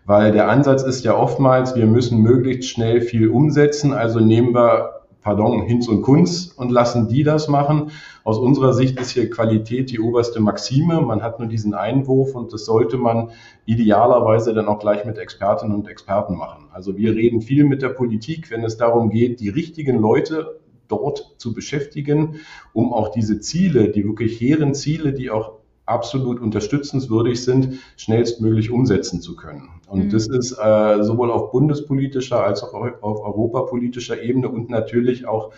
Weil 0.03 0.31
der 0.33 0.49
Ansatz 0.49 0.83
ist 0.83 1.05
ja 1.05 1.15
oftmals, 1.15 1.75
wir 1.75 1.85
müssen 1.85 2.21
möglichst 2.21 2.69
schnell 2.69 3.01
viel 3.01 3.29
umsetzen, 3.29 3.93
also 3.93 4.19
nehmen 4.19 4.53
wir 4.53 5.00
pardon, 5.21 5.61
Hinz 5.61 5.87
und 5.87 6.01
Kunz 6.01 6.53
und 6.55 6.71
lassen 6.71 7.07
die 7.07 7.23
das 7.23 7.47
machen. 7.47 7.91
Aus 8.23 8.37
unserer 8.37 8.73
Sicht 8.73 8.99
ist 8.99 9.11
hier 9.11 9.29
Qualität 9.29 9.91
die 9.91 9.99
oberste 9.99 10.39
Maxime. 10.39 11.01
Man 11.01 11.21
hat 11.21 11.39
nur 11.39 11.47
diesen 11.47 11.73
Einwurf 11.73 12.35
und 12.35 12.53
das 12.53 12.65
sollte 12.65 12.97
man 12.97 13.29
idealerweise 13.65 14.53
dann 14.53 14.67
auch 14.67 14.79
gleich 14.79 15.05
mit 15.05 15.17
Expertinnen 15.17 15.75
und 15.75 15.87
Experten 15.87 16.35
machen. 16.35 16.65
Also 16.71 16.97
wir 16.97 17.13
reden 17.13 17.41
viel 17.41 17.63
mit 17.63 17.81
der 17.81 17.89
Politik, 17.89 18.49
wenn 18.51 18.63
es 18.63 18.77
darum 18.77 19.09
geht, 19.09 19.39
die 19.39 19.49
richtigen 19.49 19.97
Leute 19.97 20.59
dort 20.87 21.35
zu 21.37 21.53
beschäftigen, 21.53 22.35
um 22.73 22.93
auch 22.93 23.09
diese 23.09 23.39
Ziele, 23.39 23.89
die 23.89 24.03
wirklich 24.03 24.39
hehren 24.41 24.73
Ziele, 24.73 25.13
die 25.13 25.29
auch 25.31 25.60
absolut 25.91 26.39
unterstützenswürdig 26.39 27.43
sind, 27.43 27.79
schnellstmöglich 27.97 28.71
umsetzen 28.71 29.21
zu 29.21 29.35
können. 29.35 29.69
Und 29.87 30.05
mhm. 30.05 30.09
das 30.09 30.27
ist 30.27 30.53
äh, 30.53 31.03
sowohl 31.03 31.31
auf 31.31 31.51
bundespolitischer 31.51 32.43
als 32.43 32.63
auch 32.63 32.73
auf 32.73 33.23
europapolitischer 33.25 34.21
Ebene 34.21 34.49
und 34.49 34.69
natürlich 34.69 35.27
auch 35.27 35.51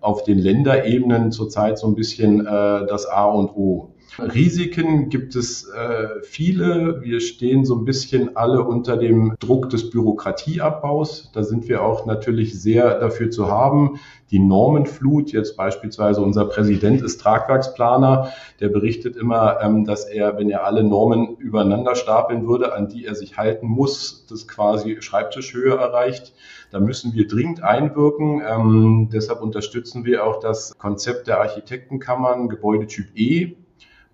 auf 0.00 0.22
den 0.22 0.38
Länderebenen 0.38 1.32
zurzeit 1.32 1.78
so 1.78 1.86
ein 1.86 1.94
bisschen 1.94 2.40
äh, 2.40 2.86
das 2.86 3.06
A 3.06 3.24
und 3.26 3.50
O. 3.50 3.90
Risiken 4.18 5.08
gibt 5.08 5.36
es 5.36 5.68
äh, 5.68 6.20
viele. 6.22 7.00
Wir 7.02 7.20
stehen 7.20 7.64
so 7.64 7.76
ein 7.76 7.84
bisschen 7.84 8.36
alle 8.36 8.64
unter 8.64 8.96
dem 8.96 9.34
Druck 9.38 9.70
des 9.70 9.90
Bürokratieabbaus. 9.90 11.30
Da 11.32 11.42
sind 11.42 11.68
wir 11.68 11.82
auch 11.82 12.06
natürlich 12.06 12.60
sehr 12.60 12.98
dafür 12.98 13.30
zu 13.30 13.48
haben. 13.48 14.00
Die 14.30 14.38
Normenflut, 14.38 15.32
jetzt 15.32 15.56
beispielsweise 15.56 16.20
unser 16.22 16.44
Präsident 16.46 17.02
ist 17.02 17.20
Tragwerksplaner, 17.20 18.32
der 18.60 18.68
berichtet 18.68 19.16
immer, 19.16 19.60
ähm, 19.60 19.84
dass 19.84 20.04
er, 20.04 20.36
wenn 20.38 20.50
er 20.50 20.64
alle 20.64 20.84
Normen 20.84 21.36
übereinander 21.36 21.94
stapeln 21.94 22.46
würde, 22.46 22.74
an 22.74 22.88
die 22.88 23.06
er 23.06 23.14
sich 23.14 23.36
halten 23.36 23.66
muss, 23.66 24.26
das 24.28 24.46
quasi 24.46 24.98
Schreibtischhöhe 25.00 25.74
erreicht. 25.76 26.34
Da 26.70 26.78
müssen 26.78 27.14
wir 27.14 27.26
dringend 27.26 27.62
einwirken. 27.62 28.42
Ähm, 28.48 29.08
deshalb 29.12 29.42
unterstützen 29.42 30.04
wir 30.04 30.24
auch 30.24 30.40
das 30.40 30.76
Konzept 30.78 31.26
der 31.26 31.40
Architektenkammern 31.40 32.48
Gebäudetyp 32.48 33.08
E 33.16 33.56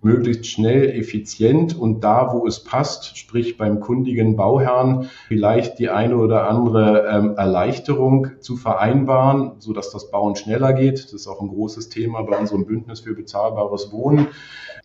möglichst 0.07 0.47
schnell, 0.47 0.89
effizient 0.89 1.77
und 1.77 2.03
da, 2.03 2.33
wo 2.33 2.47
es 2.47 2.63
passt, 2.63 3.17
sprich 3.17 3.57
beim 3.57 3.81
kundigen 3.81 4.35
Bauherrn, 4.37 5.09
vielleicht 5.27 5.79
die 5.79 5.89
eine 5.89 6.17
oder 6.17 6.49
andere 6.49 7.07
ähm, 7.07 7.35
Erleichterung 7.35 8.27
zu 8.39 8.55
vereinbaren, 8.55 9.53
so 9.59 9.73
dass 9.73 9.91
das 9.91 10.09
Bauen 10.09 10.35
schneller 10.35 10.73
geht. 10.73 11.03
Das 11.03 11.13
ist 11.13 11.27
auch 11.27 11.41
ein 11.41 11.49
großes 11.49 11.89
Thema 11.89 12.23
bei 12.23 12.37
unserem 12.37 12.65
Bündnis 12.65 13.01
für 13.01 13.13
bezahlbares 13.13 13.91
Wohnen. 13.91 14.27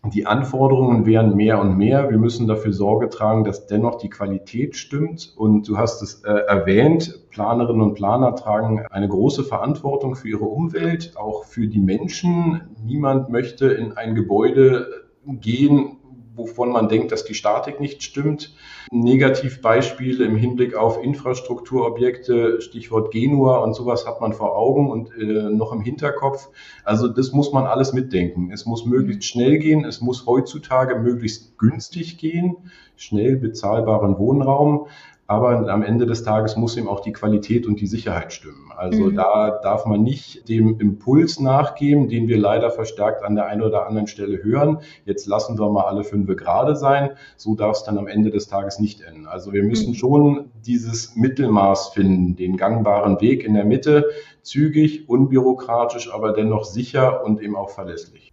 Die 0.04 0.26
Anforderungen 0.26 1.06
werden 1.06 1.36
mehr 1.36 1.60
und 1.60 1.76
mehr. 1.78 2.10
Wir 2.10 2.18
müssen 2.18 2.48
dafür 2.48 2.72
Sorge 2.72 3.08
tragen, 3.08 3.44
dass 3.44 3.68
dennoch 3.68 3.98
die 3.98 4.10
Qualität 4.10 4.74
stimmt. 4.74 5.32
Und 5.36 5.68
du 5.68 5.78
hast 5.78 6.02
es 6.02 6.24
äh, 6.24 6.32
erwähnt, 6.32 7.20
Planerinnen 7.30 7.80
und 7.80 7.94
Planer 7.94 8.34
tragen 8.34 8.84
eine 8.90 9.08
große 9.08 9.44
Verantwortung 9.44 10.16
für 10.16 10.28
ihre 10.28 10.44
Umwelt, 10.44 11.12
auch 11.16 11.44
für 11.44 11.68
die 11.68 11.78
Menschen. 11.78 12.62
Niemand 12.84 13.30
möchte 13.30 13.68
in 13.68 13.96
ein 13.96 14.16
Gebäude 14.16 15.02
gehen, 15.26 15.98
wovon 16.34 16.70
man 16.70 16.88
denkt, 16.88 17.12
dass 17.12 17.24
die 17.24 17.34
Statik 17.34 17.80
nicht 17.80 18.02
stimmt. 18.02 18.54
Negativbeispiele 18.90 20.24
im 20.24 20.36
Hinblick 20.36 20.74
auf 20.74 21.02
Infrastrukturobjekte, 21.02 22.60
Stichwort 22.60 23.10
Genua 23.10 23.58
und 23.58 23.74
sowas 23.74 24.06
hat 24.06 24.20
man 24.20 24.32
vor 24.32 24.56
Augen 24.56 24.90
und 24.90 25.10
äh, 25.16 25.50
noch 25.50 25.72
im 25.72 25.82
Hinterkopf. 25.82 26.48
Also 26.84 27.08
das 27.08 27.32
muss 27.32 27.52
man 27.52 27.66
alles 27.66 27.92
mitdenken. 27.92 28.50
Es 28.50 28.66
muss 28.66 28.84
möglichst 28.84 29.24
schnell 29.24 29.58
gehen, 29.58 29.84
es 29.84 30.00
muss 30.00 30.26
heutzutage 30.26 30.98
möglichst 30.98 31.58
günstig 31.58 32.18
gehen, 32.18 32.56
schnell 32.96 33.36
bezahlbaren 33.36 34.18
Wohnraum 34.18 34.86
aber 35.32 35.66
am 35.70 35.82
Ende 35.82 36.04
des 36.04 36.24
Tages 36.24 36.56
muss 36.56 36.76
ihm 36.76 36.88
auch 36.88 37.00
die 37.00 37.12
Qualität 37.12 37.66
und 37.66 37.80
die 37.80 37.86
Sicherheit 37.86 38.34
stimmen. 38.34 38.70
Also 38.76 39.04
mhm. 39.04 39.16
da 39.16 39.60
darf 39.62 39.86
man 39.86 40.02
nicht 40.02 40.46
dem 40.48 40.78
Impuls 40.78 41.40
nachgeben, 41.40 42.08
den 42.08 42.28
wir 42.28 42.36
leider 42.36 42.70
verstärkt 42.70 43.24
an 43.24 43.34
der 43.34 43.46
einen 43.46 43.62
oder 43.62 43.86
anderen 43.86 44.06
Stelle 44.06 44.42
hören. 44.42 44.80
Jetzt 45.06 45.26
lassen 45.26 45.58
wir 45.58 45.70
mal 45.70 45.84
alle 45.84 46.04
fünf 46.04 46.28
gerade 46.36 46.76
sein. 46.76 47.10
So 47.36 47.54
darf 47.54 47.78
es 47.78 47.84
dann 47.84 47.96
am 47.96 48.08
Ende 48.08 48.30
des 48.30 48.46
Tages 48.46 48.78
nicht 48.78 49.00
enden. 49.00 49.26
Also 49.26 49.54
wir 49.54 49.62
müssen 49.62 49.90
mhm. 49.90 49.94
schon 49.94 50.50
dieses 50.66 51.16
Mittelmaß 51.16 51.88
finden, 51.88 52.36
den 52.36 52.58
gangbaren 52.58 53.20
Weg 53.22 53.44
in 53.44 53.54
der 53.54 53.64
Mitte, 53.64 54.10
zügig, 54.42 55.08
unbürokratisch, 55.08 56.12
aber 56.12 56.32
dennoch 56.32 56.64
sicher 56.64 57.24
und 57.24 57.40
eben 57.40 57.56
auch 57.56 57.70
verlässlich. 57.70 58.32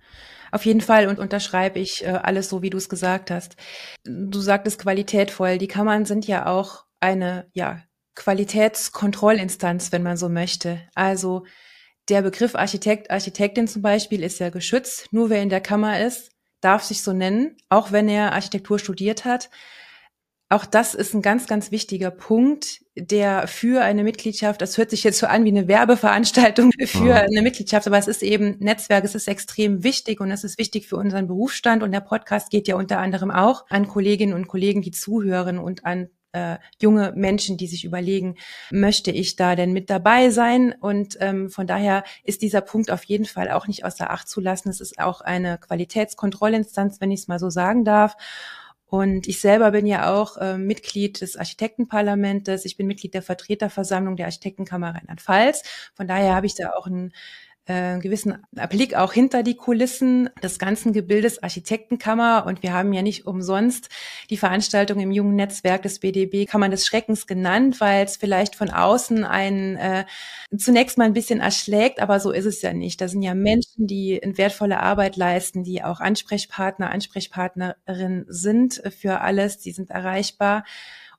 Auf 0.51 0.65
jeden 0.65 0.81
Fall 0.81 1.07
und 1.07 1.19
unterschreibe 1.19 1.79
ich 1.79 2.03
äh, 2.03 2.09
alles 2.09 2.49
so, 2.49 2.61
wie 2.61 2.69
du 2.69 2.77
es 2.77 2.89
gesagt 2.89 3.31
hast. 3.31 3.55
Du 4.03 4.39
sagtest 4.39 4.81
qualitätvoll. 4.81 5.57
Die 5.57 5.67
Kammern 5.67 6.05
sind 6.05 6.27
ja 6.27 6.47
auch 6.47 6.88
eine 6.99 7.49
ja, 7.53 7.81
Qualitätskontrollinstanz, 8.15 9.91
wenn 9.91 10.03
man 10.03 10.17
so 10.17 10.29
möchte. 10.29 10.81
Also 10.95 11.45
der 12.09 12.21
Begriff 12.21 12.55
Architekt, 12.55 13.11
Architektin 13.11 13.67
zum 13.67 13.81
Beispiel 13.81 14.23
ist 14.23 14.39
ja 14.39 14.49
geschützt. 14.49 15.07
Nur 15.11 15.29
wer 15.29 15.41
in 15.41 15.49
der 15.49 15.61
Kammer 15.61 15.99
ist, 15.99 16.31
darf 16.61 16.83
sich 16.83 17.03
so 17.03 17.13
nennen, 17.13 17.55
auch 17.69 17.91
wenn 17.91 18.09
er 18.09 18.33
Architektur 18.33 18.79
studiert 18.79 19.25
hat. 19.25 19.49
Auch 20.51 20.65
das 20.65 20.95
ist 20.95 21.13
ein 21.13 21.21
ganz, 21.21 21.45
ganz 21.45 21.69
wichtiger 21.69 22.09
Punkt, 22.09 22.81
der 22.95 23.47
für 23.47 23.83
eine 23.83 24.03
Mitgliedschaft, 24.03 24.59
das 24.61 24.79
hört 24.79 24.89
sich 24.89 25.03
jetzt 25.03 25.19
so 25.19 25.27
an 25.27 25.45
wie 25.45 25.49
eine 25.49 25.67
Werbeveranstaltung 25.67 26.71
für 26.87 27.05
ja. 27.05 27.15
eine 27.17 27.43
Mitgliedschaft, 27.43 27.85
aber 27.85 27.99
es 27.99 28.07
ist 28.07 28.23
eben 28.23 28.57
Netzwerk, 28.57 29.03
es 29.03 29.13
ist 29.13 29.27
extrem 29.27 29.83
wichtig 29.83 30.19
und 30.19 30.31
es 30.31 30.43
ist 30.43 30.57
wichtig 30.57 30.87
für 30.87 30.95
unseren 30.95 31.27
Berufsstand 31.27 31.83
und 31.83 31.91
der 31.91 31.99
Podcast 31.99 32.49
geht 32.49 32.67
ja 32.67 32.75
unter 32.77 32.97
anderem 32.97 33.29
auch 33.29 33.65
an 33.69 33.87
Kolleginnen 33.87 34.33
und 34.33 34.47
Kollegen, 34.47 34.81
die 34.81 34.89
zuhören 34.89 35.59
und 35.59 35.85
an 35.85 36.09
äh, 36.31 36.57
junge 36.81 37.13
Menschen, 37.15 37.57
die 37.57 37.67
sich 37.67 37.85
überlegen, 37.85 38.35
möchte 38.71 39.11
ich 39.11 39.35
da 39.35 39.55
denn 39.55 39.73
mit 39.73 39.89
dabei 39.89 40.29
sein? 40.29 40.73
Und 40.79 41.17
ähm, 41.19 41.49
von 41.49 41.67
daher 41.67 42.03
ist 42.23 42.41
dieser 42.41 42.61
Punkt 42.61 42.91
auf 42.91 43.03
jeden 43.03 43.25
Fall 43.25 43.51
auch 43.51 43.67
nicht 43.67 43.85
außer 43.85 44.09
Acht 44.09 44.27
zu 44.27 44.41
lassen. 44.41 44.69
Es 44.69 44.81
ist 44.81 44.99
auch 44.99 45.21
eine 45.21 45.57
Qualitätskontrollinstanz, 45.57 47.01
wenn 47.01 47.11
ich 47.11 47.21
es 47.21 47.27
mal 47.27 47.39
so 47.39 47.49
sagen 47.49 47.85
darf. 47.85 48.15
Und 48.89 49.27
ich 49.27 49.39
selber 49.39 49.69
bin 49.69 49.85
ja 49.85 50.11
auch 50.15 50.37
äh, 50.37 50.57
Mitglied 50.57 51.21
des 51.21 51.37
Architektenparlamentes. 51.37 52.65
Ich 52.65 52.75
bin 52.75 52.87
Mitglied 52.87 53.13
der 53.13 53.21
Vertreterversammlung 53.21 54.15
der 54.15 54.25
Architektenkammer 54.25 54.95
Rheinland-Pfalz. 54.95 55.61
Von 55.93 56.07
daher 56.07 56.35
habe 56.35 56.47
ich 56.47 56.55
da 56.55 56.71
auch 56.71 56.87
ein 56.87 57.13
äh, 57.69 57.99
gewissen 57.99 58.37
Blick 58.69 58.95
auch 58.95 59.13
hinter 59.13 59.43
die 59.43 59.55
Kulissen 59.55 60.29
des 60.41 60.57
ganzen 60.57 60.91
Gebildes 60.91 61.43
Architektenkammer. 61.43 62.45
Und 62.47 62.63
wir 62.63 62.73
haben 62.73 62.91
ja 62.93 63.03
nicht 63.03 63.27
umsonst 63.27 63.89
die 64.31 64.37
Veranstaltung 64.37 64.99
im 64.99 65.11
jungen 65.11 65.35
Netzwerk 65.35 65.83
des 65.83 65.99
BDB 65.99 66.49
Kammern 66.49 66.71
des 66.71 66.87
Schreckens 66.87 67.27
genannt, 67.27 67.79
weil 67.79 68.05
es 68.05 68.17
vielleicht 68.17 68.55
von 68.55 68.71
außen 68.71 69.23
einen 69.23 69.77
äh, 69.77 70.05
zunächst 70.57 70.97
mal 70.97 71.03
ein 71.03 71.13
bisschen 71.13 71.41
erschlägt, 71.41 72.01
aber 72.01 72.19
so 72.19 72.31
ist 72.31 72.45
es 72.45 72.63
ja 72.63 72.73
nicht. 72.73 72.99
Da 73.01 73.07
sind 73.07 73.21
ja 73.21 73.35
Menschen, 73.35 73.85
die 73.85 74.19
wertvolle 74.23 74.79
Arbeit 74.79 75.15
leisten, 75.15 75.63
die 75.63 75.83
auch 75.83 75.99
Ansprechpartner, 75.99 76.89
Ansprechpartnerin 76.89 78.25
sind 78.27 78.81
für 78.99 79.21
alles, 79.21 79.59
die 79.59 79.71
sind 79.71 79.91
erreichbar 79.91 80.63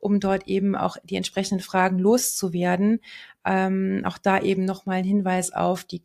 um 0.02 0.18
dort 0.18 0.48
eben 0.48 0.76
auch 0.76 0.96
die 1.04 1.16
entsprechenden 1.16 1.62
Fragen 1.62 1.98
loszuwerden. 1.98 3.00
Ähm, 3.44 4.00
auch 4.06 4.16
da 4.16 4.40
eben 4.40 4.64
nochmal 4.64 4.96
ein 4.96 5.04
Hinweis 5.04 5.52
auf 5.52 5.84
die 5.84 6.02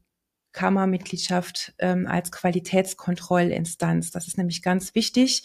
Kammermitgliedschaft 0.56 1.74
ähm, 1.80 2.08
als 2.08 2.32
Qualitätskontrollinstanz. 2.32 4.12
Das 4.12 4.28
ist 4.28 4.38
nämlich 4.38 4.63
ganz 4.63 4.96
wichtig. 4.96 5.44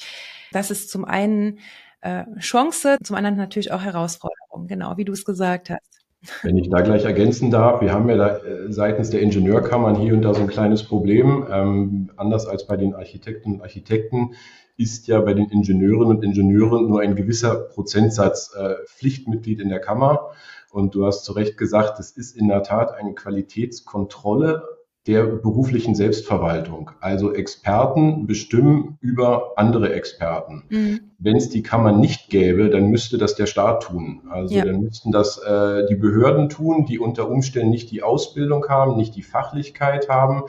Das 0.53 0.70
ist 0.70 0.88
zum 0.88 1.05
einen 1.05 1.59
äh, 2.01 2.25
Chance, 2.38 2.96
zum 3.03 3.16
anderen 3.16 3.37
natürlich 3.37 3.73
auch 3.73 3.83
Herausforderung, 3.83 4.68
genau 4.68 4.96
wie 4.96 5.05
du 5.05 5.12
es 5.12 5.25
gesagt 5.25 5.70
hast. 5.70 6.01
Wenn 6.42 6.57
ich 6.59 6.68
da 6.68 6.83
gleich 6.83 7.05
ergänzen 7.05 7.51
darf, 7.51 7.81
wir 7.81 7.92
haben 7.92 8.09
ja 8.09 8.16
da 8.16 8.37
äh, 8.37 8.73
seitens 8.73 9.11
der 9.11 9.20
Ingenieurkammern 9.20 9.96
hier 9.96 10.14
und 10.14 10.23
da 10.23 10.33
so 10.33 10.42
ein 10.42 10.49
kleines 10.49 10.85
Problem. 10.85 11.46
Ähm, 11.51 12.11
anders 12.16 12.46
als 12.46 12.66
bei 12.66 12.77
den 12.77 12.94
Architekten 12.94 13.55
und 13.55 13.62
Architekten 13.62 14.35
ist 14.77 15.09
ja 15.09 15.20
bei 15.20 15.35
den 15.35 15.49
Ingenieurinnen 15.49 16.16
und 16.16 16.23
Ingenieuren 16.23 16.88
nur 16.88 17.01
ein 17.01 17.16
gewisser 17.16 17.55
Prozentsatz 17.55 18.55
äh, 18.55 18.75
Pflichtmitglied 18.87 19.61
in 19.61 19.70
der 19.70 19.81
Kammer. 19.81 20.31
Und 20.70 20.94
du 20.94 21.05
hast 21.05 21.25
zu 21.25 21.33
Recht 21.33 21.57
gesagt, 21.59 21.99
es 21.99 22.12
ist 22.12 22.37
in 22.37 22.49
der 22.49 22.62
Tat 22.62 22.92
eine 22.92 23.12
Qualitätskontrolle 23.14 24.62
der 25.06 25.24
beruflichen 25.24 25.94
Selbstverwaltung. 25.94 26.90
Also 27.00 27.32
Experten 27.32 28.26
bestimmen 28.26 28.98
über 29.00 29.52
andere 29.56 29.94
Experten. 29.94 30.64
Mhm. 30.68 31.00
Wenn 31.18 31.36
es 31.36 31.48
die 31.48 31.62
Kammer 31.62 31.92
nicht 31.92 32.28
gäbe, 32.28 32.68
dann 32.68 32.90
müsste 32.90 33.16
das 33.16 33.34
der 33.34 33.46
Staat 33.46 33.84
tun. 33.84 34.22
Also 34.28 34.54
ja. 34.54 34.64
dann 34.64 34.82
müssten 34.82 35.10
das 35.10 35.38
äh, 35.38 35.86
die 35.88 35.94
Behörden 35.94 36.50
tun, 36.50 36.84
die 36.84 36.98
unter 36.98 37.30
Umständen 37.30 37.70
nicht 37.70 37.90
die 37.90 38.02
Ausbildung 38.02 38.68
haben, 38.68 38.96
nicht 38.96 39.16
die 39.16 39.22
Fachlichkeit 39.22 40.10
haben, 40.10 40.44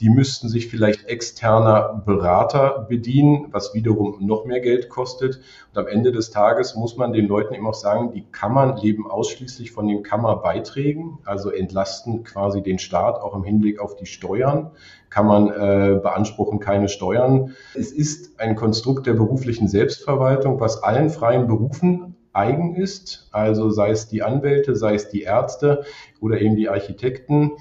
die 0.00 0.10
müssten 0.10 0.48
sich 0.48 0.68
vielleicht 0.68 1.08
externer 1.08 2.02
Berater 2.04 2.86
bedienen, 2.88 3.48
was 3.50 3.74
wiederum 3.74 4.16
noch 4.20 4.44
mehr 4.44 4.60
Geld 4.60 4.88
kostet. 4.88 5.40
Und 5.72 5.78
am 5.78 5.88
Ende 5.88 6.12
des 6.12 6.30
Tages 6.30 6.76
muss 6.76 6.96
man 6.96 7.12
den 7.12 7.26
Leuten 7.26 7.54
eben 7.54 7.66
auch 7.66 7.74
sagen, 7.74 8.12
die 8.12 8.24
Kammern 8.30 8.76
leben 8.76 9.10
ausschließlich 9.10 9.72
von 9.72 9.88
den 9.88 10.02
Kammerbeiträgen, 10.02 11.18
also 11.24 11.50
entlasten 11.50 12.22
quasi 12.22 12.62
den 12.62 12.78
Staat 12.78 13.20
auch 13.20 13.34
im 13.34 13.42
Hinblick 13.44 13.80
auf 13.80 13.96
die 13.96 14.06
Steuern. 14.06 14.70
Kammern 15.10 15.48
äh, 15.48 16.00
beanspruchen 16.00 16.60
keine 16.60 16.88
Steuern. 16.88 17.56
Es 17.74 17.92
ist 17.92 18.38
ein 18.40 18.56
Konstrukt 18.56 19.06
der 19.06 19.14
beruflichen 19.14 19.66
Selbstverwaltung, 19.66 20.60
was 20.60 20.82
allen 20.82 21.10
freien 21.10 21.46
Berufen 21.46 22.14
eigen 22.32 22.76
ist, 22.76 23.28
also 23.32 23.70
sei 23.70 23.90
es 23.90 24.08
die 24.08 24.22
Anwälte, 24.22 24.76
sei 24.76 24.94
es 24.94 25.08
die 25.08 25.22
Ärzte 25.22 25.84
oder 26.20 26.40
eben 26.40 26.56
die 26.56 26.68
Architekten. 26.68 27.52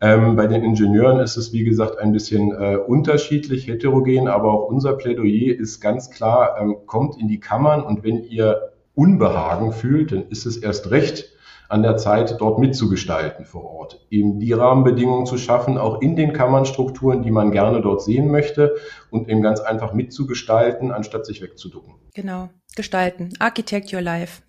Ähm, 0.00 0.36
bei 0.36 0.46
den 0.46 0.62
Ingenieuren 0.62 1.20
ist 1.20 1.36
es, 1.36 1.52
wie 1.52 1.64
gesagt, 1.64 1.98
ein 1.98 2.12
bisschen 2.12 2.52
äh, 2.52 2.76
unterschiedlich, 2.76 3.66
heterogen, 3.66 4.28
aber 4.28 4.52
auch 4.52 4.68
unser 4.68 4.92
Plädoyer 4.94 5.58
ist 5.58 5.80
ganz 5.80 6.10
klar, 6.10 6.56
ähm, 6.60 6.76
kommt 6.86 7.18
in 7.18 7.28
die 7.28 7.40
Kammern 7.40 7.82
und 7.82 8.04
wenn 8.04 8.22
ihr 8.22 8.72
Unbehagen 8.94 9.72
fühlt, 9.72 10.12
dann 10.12 10.28
ist 10.28 10.44
es 10.46 10.58
erst 10.58 10.90
recht 10.90 11.35
an 11.68 11.82
der 11.82 11.96
Zeit, 11.96 12.36
dort 12.40 12.58
mitzugestalten 12.58 13.44
vor 13.44 13.64
Ort. 13.64 14.06
Eben 14.10 14.38
die 14.38 14.52
Rahmenbedingungen 14.52 15.26
zu 15.26 15.38
schaffen, 15.38 15.78
auch 15.78 16.00
in 16.00 16.16
den 16.16 16.32
Kammernstrukturen, 16.32 17.22
die 17.22 17.30
man 17.30 17.50
gerne 17.50 17.80
dort 17.80 18.02
sehen 18.02 18.30
möchte 18.30 18.76
und 19.10 19.28
eben 19.28 19.42
ganz 19.42 19.60
einfach 19.60 19.92
mitzugestalten, 19.92 20.92
anstatt 20.92 21.26
sich 21.26 21.42
wegzuducken. 21.42 21.94
Genau, 22.14 22.50
gestalten. 22.74 23.30
Architect 23.38 23.92
your 23.92 24.00
life. 24.00 24.42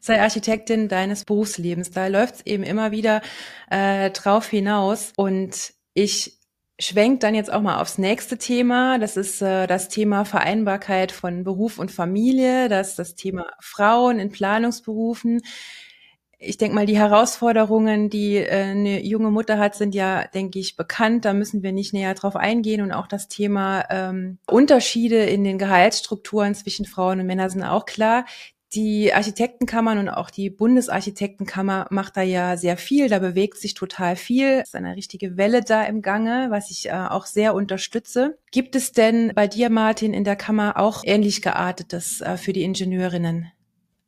Sei 0.00 0.20
Architektin 0.20 0.88
deines 0.88 1.24
Berufslebens. 1.24 1.90
Da 1.90 2.06
läuft 2.08 2.36
es 2.36 2.46
eben 2.46 2.62
immer 2.62 2.90
wieder 2.90 3.22
äh, 3.70 4.10
drauf 4.10 4.48
hinaus. 4.48 5.12
Und 5.16 5.72
ich 5.94 6.38
schwenkt 6.80 7.22
dann 7.22 7.34
jetzt 7.34 7.52
auch 7.52 7.60
mal 7.60 7.80
aufs 7.80 7.98
nächste 7.98 8.38
Thema. 8.38 8.98
Das 8.98 9.16
ist 9.16 9.42
äh, 9.42 9.66
das 9.66 9.88
Thema 9.88 10.24
Vereinbarkeit 10.24 11.12
von 11.12 11.44
Beruf 11.44 11.78
und 11.78 11.90
Familie. 11.90 12.68
Das 12.68 12.90
ist 12.90 12.98
das 12.98 13.14
Thema 13.14 13.46
Frauen 13.60 14.18
in 14.18 14.30
Planungsberufen 14.30 15.40
ich 16.40 16.56
denke 16.56 16.74
mal, 16.76 16.86
die 16.86 16.98
Herausforderungen, 16.98 18.10
die 18.10 18.36
äh, 18.36 18.70
eine 18.70 19.02
junge 19.04 19.30
Mutter 19.30 19.58
hat, 19.58 19.74
sind 19.74 19.94
ja, 19.94 20.24
denke 20.28 20.58
ich, 20.58 20.76
bekannt. 20.76 21.24
Da 21.24 21.32
müssen 21.32 21.62
wir 21.62 21.72
nicht 21.72 21.92
näher 21.92 22.14
drauf 22.14 22.36
eingehen. 22.36 22.80
Und 22.80 22.92
auch 22.92 23.08
das 23.08 23.28
Thema 23.28 23.84
ähm, 23.90 24.38
Unterschiede 24.46 25.24
in 25.24 25.42
den 25.42 25.58
Gehaltsstrukturen 25.58 26.54
zwischen 26.54 26.86
Frauen 26.86 27.20
und 27.20 27.26
Männern 27.26 27.50
sind 27.50 27.64
auch 27.64 27.86
klar. 27.86 28.24
Die 28.74 29.14
Architektenkammern 29.14 29.98
und 29.98 30.08
auch 30.10 30.28
die 30.30 30.50
Bundesarchitektenkammer 30.50 31.86
macht 31.90 32.18
da 32.18 32.22
ja 32.22 32.56
sehr 32.56 32.76
viel. 32.76 33.08
Da 33.08 33.18
bewegt 33.18 33.58
sich 33.58 33.74
total 33.74 34.14
viel. 34.14 34.60
Es 34.60 34.68
ist 34.68 34.74
eine 34.74 34.94
richtige 34.94 35.38
Welle 35.38 35.62
da 35.62 35.84
im 35.84 36.02
Gange, 36.02 36.48
was 36.50 36.70
ich 36.70 36.88
äh, 36.88 36.92
auch 36.92 37.26
sehr 37.26 37.54
unterstütze. 37.54 38.38
Gibt 38.52 38.76
es 38.76 38.92
denn 38.92 39.32
bei 39.34 39.48
dir, 39.48 39.70
Martin, 39.70 40.12
in 40.12 40.24
der 40.24 40.36
Kammer 40.36 40.76
auch 40.76 41.02
ähnlich 41.04 41.42
geartetes 41.42 42.20
äh, 42.20 42.36
für 42.36 42.52
die 42.52 42.62
Ingenieurinnen? 42.62 43.50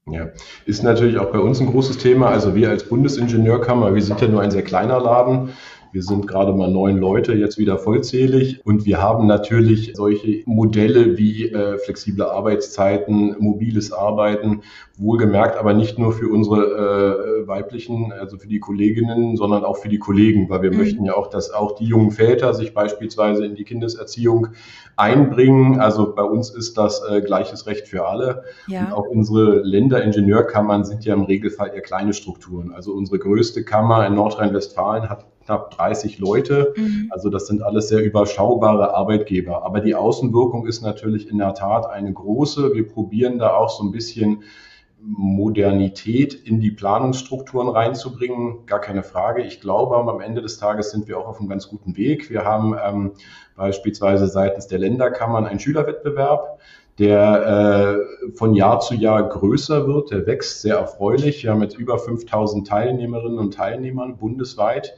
Ja, 0.06 0.30
ist 0.64 0.82
natürlich 0.82 1.18
auch 1.18 1.30
bei 1.30 1.38
uns 1.38 1.60
ein 1.60 1.70
großes 1.70 1.98
Thema. 1.98 2.30
Also 2.30 2.54
wir 2.54 2.70
als 2.70 2.88
Bundesingenieurkammer, 2.88 3.94
wir 3.94 4.02
sind 4.02 4.20
ja 4.20 4.28
nur 4.28 4.40
ein 4.40 4.50
sehr 4.50 4.62
kleiner 4.62 4.98
Laden. 4.98 5.50
Wir 5.92 6.03
sind 6.03 6.29
gerade 6.29 6.53
mal 6.53 6.70
neun 6.70 6.98
Leute, 6.98 7.33
jetzt 7.35 7.59
wieder 7.59 7.76
vollzählig. 7.76 8.64
Und 8.64 8.87
wir 8.87 9.03
haben 9.03 9.26
natürlich 9.26 9.92
solche 9.94 10.42
Modelle 10.46 11.18
wie 11.18 11.50
äh, 11.50 11.79
flexible 11.79 12.31
Arbeitszeiten, 12.31 13.35
mobiles 13.40 13.92
Arbeiten, 13.92 14.62
wohlgemerkt 14.98 15.59
aber 15.59 15.74
nicht 15.74 15.98
nur 15.98 16.12
für 16.12 16.29
unsere 16.29 17.42
äh, 17.42 17.48
weiblichen, 17.48 18.12
also 18.12 18.38
für 18.38 18.46
die 18.46 18.61
Kolleginnen, 18.61 19.37
sondern 19.37 19.64
auch 19.64 19.79
für 19.79 19.88
die 19.88 19.98
Kollegen, 19.98 20.48
weil 20.48 20.62
wir 20.62 20.70
mhm. 20.70 20.79
möchten 20.79 21.05
ja 21.05 21.14
auch, 21.14 21.26
dass 21.26 21.50
auch 21.50 21.74
die 21.74 21.87
jungen 21.87 22.12
Väter 22.12 22.55
sich 22.55 22.72
beispielsweise 22.72 23.44
in 23.44 23.57
die 23.57 23.64
Kindeserziehung 23.64 24.48
einbringen. 24.96 25.81
Also 25.81 26.14
bei 26.14 26.22
uns 26.22 26.50
ist 26.50 26.79
das 26.79 27.03
äh, 27.11 27.20
gleiches 27.20 27.66
Recht 27.66 27.88
für 27.88 28.07
alle. 28.07 28.44
Ja. 28.68 28.85
Und 28.85 28.92
auch 28.92 29.07
unsere 29.07 29.61
Länderingenieurkammern 29.62 30.85
sind 30.85 31.05
ja 31.05 31.14
im 31.14 31.22
Regelfall 31.22 31.72
eher 31.74 31.81
kleine 31.81 32.12
Strukturen. 32.12 32.72
Also 32.72 32.92
unsere 32.92 33.18
größte 33.18 33.64
Kammer 33.64 34.07
in 34.07 34.14
Nordrhein-Westfalen 34.14 35.09
hat 35.09 35.26
knapp 35.44 35.70
30 35.72 36.18
Leute. 36.18 36.74
Mhm. 36.76 37.09
Also 37.11 37.29
das 37.31 37.46
sind 37.46 37.62
alles 37.62 37.88
sehr 37.88 38.03
überschaubare 38.03 38.94
Arbeitgeber. 38.94 39.64
Aber 39.64 39.81
die 39.81 39.94
Außenwirkung 39.94 40.66
ist 40.66 40.83
natürlich 40.83 41.29
in 41.29 41.38
der 41.38 41.55
Tat 41.55 41.87
eine 41.87 42.12
große. 42.12 42.74
Wir 42.74 42.87
probieren 42.87 43.38
da 43.38 43.55
auch 43.55 43.70
so 43.70 43.85
ein 43.85 43.92
bisschen 43.92 44.42
Modernität 45.03 46.35
in 46.35 46.61
die 46.61 46.70
Planungsstrukturen 46.70 47.68
reinzubringen, 47.68 48.66
gar 48.66 48.81
keine 48.81 49.03
Frage. 49.03 49.42
Ich 49.42 49.61
glaube, 49.61 49.96
am 49.96 50.20
Ende 50.20 50.42
des 50.42 50.59
Tages 50.59 50.90
sind 50.90 51.09
wir 51.09 51.18
auch 51.18 51.26
auf 51.26 51.40
einem 51.40 51.48
ganz 51.48 51.68
guten 51.68 51.96
Weg. 51.96 52.31
Wir 52.31 52.44
haben 52.44 52.76
ähm, 52.83 53.12
beispielsweise 53.57 54.26
seitens 54.26 54.66
der 54.66 54.79
Länderkammern 54.79 55.46
einen 55.46 55.59
Schülerwettbewerb, 55.59 56.59
der 56.98 57.96
äh, 58.29 58.33
von 58.37 58.55
Jahr 58.55 58.81
zu 58.81 58.94
Jahr 58.94 59.26
größer 59.26 59.87
wird. 59.87 60.11
Der 60.11 60.26
wächst 60.26 60.61
sehr 60.61 60.76
erfreulich. 60.76 61.42
Wir 61.42 61.53
haben 61.53 61.62
jetzt 61.62 61.79
über 61.79 61.98
5000 61.98 62.68
Teilnehmerinnen 62.68 63.38
und 63.38 63.55
Teilnehmern 63.55 64.18
bundesweit 64.18 64.94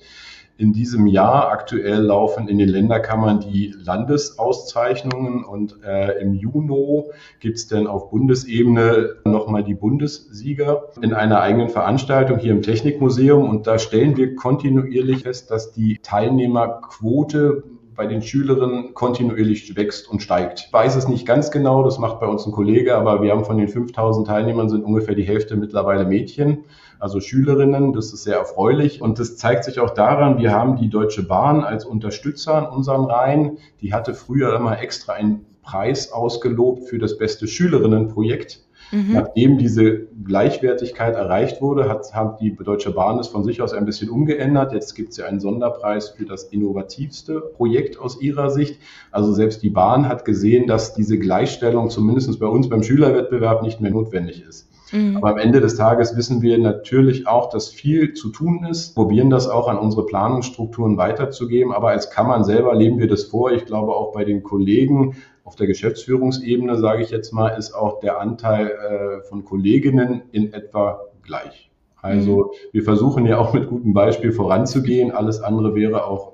in 0.63 0.73
diesem 0.73 1.09
Jahr. 1.09 1.51
Aktuell 1.51 1.99
laufen 1.99 2.49
in 2.49 2.57
den 2.57 2.69
Länderkammern 2.69 3.41
die 3.41 3.75
Landesauszeichnungen 3.85 5.45
und 5.45 5.83
äh, 5.85 6.21
im 6.21 6.35
Juni 6.35 7.03
gibt 7.41 7.59
es 7.59 7.67
dann 7.67 7.89
auf 7.89 8.11
Bundesebene 8.11 9.17
nochmal 9.25 9.65
die 9.65 9.75
Bundessieger 9.75 10.85
in 11.03 11.13
einer 11.13 11.41
eigenen 11.41 11.69
Veranstaltung 11.69 12.39
hier 12.39 12.53
im 12.53 12.63
Technikmuseum. 12.63 13.49
Und 13.49 13.67
da 13.67 13.79
stellen 13.79 14.17
wir 14.17 14.37
kontinuierlich 14.37 15.25
fest, 15.25 15.51
dass 15.51 15.73
die 15.73 15.99
Teilnehmerquote 16.03 17.65
bei 17.95 18.07
den 18.07 18.23
Schülerinnen 18.23 18.95
kontinuierlich 18.95 19.77
wächst 19.77 20.09
und 20.09 20.23
steigt. 20.23 20.67
Ich 20.67 20.73
weiß 20.73 20.97
es 20.97 21.09
nicht 21.09 21.27
ganz 21.27 21.51
genau, 21.51 21.83
das 21.83 21.99
macht 21.99 22.21
bei 22.21 22.27
uns 22.27 22.47
ein 22.47 22.53
Kollege, 22.53 22.97
aber 22.97 23.23
wir 23.23 23.33
haben 23.33 23.45
von 23.45 23.59
den 23.59 23.69
5000 23.69 24.27
Teilnehmern 24.27 24.69
sind 24.71 24.85
ungefähr 24.85 25.15
die 25.15 25.25
Hälfte 25.25 25.57
mittlerweile 25.57 26.05
Mädchen 26.05 26.65
also 27.03 27.19
Schülerinnen. 27.19 27.93
Das 27.93 28.13
ist 28.13 28.23
sehr 28.23 28.37
erfreulich 28.37 29.03
und 29.03 29.19
das 29.19 29.37
zeigt 29.37 29.65
sich 29.65 29.81
auch 29.81 29.91
daran, 29.91 30.39
wir 30.39 30.53
haben 30.53 30.77
die 30.77 30.89
Deutsche 30.89 31.25
Bahn 31.25 31.65
als 31.65 31.85
Unterstützer 31.85 32.59
in 32.59 32.77
unseren 32.77 33.05
Reihen. 33.05 33.59
Die 33.81 33.93
hatte 33.93 34.15
früher 34.15 34.55
immer 34.55 34.81
extra 34.81 35.15
einen 35.15 35.45
Preis 35.63 36.13
ausgelobt 36.13 36.85
für 36.89 36.99
das 36.99 37.19
beste 37.19 37.49
Schülerinnenprojekt. 37.49 38.65
Mhm. 38.93 39.15
Nachdem 39.15 39.59
diese 39.59 40.07
Gleichwertigkeit 40.25 41.17
erreicht 41.17 41.61
wurde, 41.61 41.89
hat, 41.89 42.15
hat 42.15 42.41
die 42.41 42.55
Deutsche 42.55 42.93
Bahn 42.93 43.19
es 43.19 43.27
von 43.27 43.43
sich 43.43 43.63
aus 43.63 43.73
ein 43.73 43.85
bisschen 43.85 44.09
umgeändert. 44.09 44.73
Jetzt 44.73 44.95
gibt 44.95 45.11
es 45.11 45.17
ja 45.17 45.27
einen 45.27 45.41
Sonderpreis 45.41 46.11
für 46.11 46.25
das 46.25 46.45
innovativste 46.45 47.41
Projekt 47.41 47.99
aus 47.99 48.21
ihrer 48.21 48.51
Sicht. 48.51 48.79
Also 49.11 49.33
selbst 49.33 49.63
die 49.63 49.71
Bahn 49.71 50.09
hat 50.09 50.25
gesehen, 50.25 50.69
dass 50.69 50.95
diese 50.95 51.19
Gleichstellung 51.19 51.91
zumindest 51.91 52.39
bei 52.39 52.47
uns 52.47 52.69
beim 52.69 52.85
Schülerwettbewerb 52.85 53.63
nicht 53.63 53.81
mehr 53.81 53.91
notwendig 53.91 54.45
ist. 54.47 54.72
Mhm. 54.93 55.17
Aber 55.17 55.31
am 55.31 55.39
Ende 55.39 55.61
des 55.61 55.77
Tages 55.77 56.17
wissen 56.17 56.43
wir 56.43 56.59
natürlich 56.59 57.27
auch, 57.27 57.49
dass 57.49 57.69
viel 57.69 58.13
zu 58.15 58.29
tun 58.31 58.65
ist, 58.71 58.95
probieren 58.95 59.31
das 59.31 59.49
auch 59.49 59.69
an 59.69 59.79
unsere 59.79 60.07
Planungsstrukturen 60.07 60.97
weiterzugeben. 60.97 61.73
Aber 61.73 61.89
als 61.89 62.11
Kammern 62.11 62.45
selber 62.45 62.75
leben 62.75 62.99
wir 62.99 63.09
das 63.09 63.25
vor. 63.25 63.51
Ich 63.53 63.65
glaube 63.65 63.95
auch 63.95 64.13
bei 64.13 64.25
den 64.25 64.43
Kollegen 64.43 65.17
auf 65.45 65.57
der 65.57 65.67
Geschäftsführungsebene, 65.67 66.79
sage 66.79 67.03
ich 67.03 67.11
jetzt 67.11 67.33
mal, 67.33 67.49
ist 67.49 67.73
auch 67.73 68.01
der 68.01 68.21
Anteil 68.21 68.69
äh, 68.69 69.23
von 69.29 69.45
Kolleginnen 69.45 70.23
in 70.31 70.53
etwa 70.53 71.01
gleich. 71.23 71.71
Also 72.01 72.37
mhm. 72.37 72.51
wir 72.73 72.83
versuchen 72.83 73.27
ja 73.27 73.39
auch 73.39 73.53
mit 73.53 73.69
gutem 73.69 73.93
Beispiel 73.95 74.33
voranzugehen. 74.33 75.13
Alles 75.13 75.41
andere 75.41 75.75
wäre 75.75 76.07
auch 76.07 76.33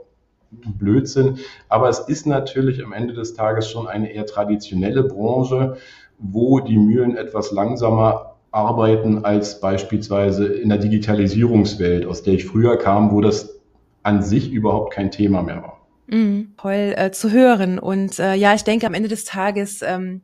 Blödsinn. 0.51 1.39
Aber 1.69 1.89
es 1.89 2.01
ist 2.01 2.27
natürlich 2.27 2.85
am 2.85 2.93
Ende 2.93 3.13
des 3.13 3.35
Tages 3.35 3.71
schon 3.71 3.87
eine 3.87 4.13
eher 4.13 4.27
traditionelle 4.27 5.05
Branche, 5.05 5.77
wo 6.19 6.61
die 6.61 6.79
Mühlen 6.79 7.17
etwas 7.17 7.53
langsamer 7.53 8.28
arbeiten 8.51 9.25
als 9.25 9.61
beispielsweise 9.61 10.47
in 10.47 10.69
der 10.69 10.79
Digitalisierungswelt, 10.79 12.07
aus 12.07 12.23
der 12.23 12.35
ich 12.35 12.47
früher 12.47 12.79
kam, 12.79 13.13
wo 13.13 13.21
das 13.21 13.59
an 14.03 14.23
sich 14.23 14.51
überhaupt 14.51 14.93
kein 14.93 15.11
Thema 15.11 15.43
mehr 15.43 15.63
war. 15.63 15.87
Mhm, 16.07 16.55
toll 16.57 16.95
äh, 16.97 17.11
zu 17.11 17.31
hören. 17.31 17.79
Und 17.79 18.19
äh, 18.19 18.35
ja, 18.35 18.55
ich 18.55 18.65
denke, 18.65 18.87
am 18.87 18.95
Ende 18.95 19.09
des 19.09 19.25
Tages 19.25 19.83
ähm, 19.83 20.23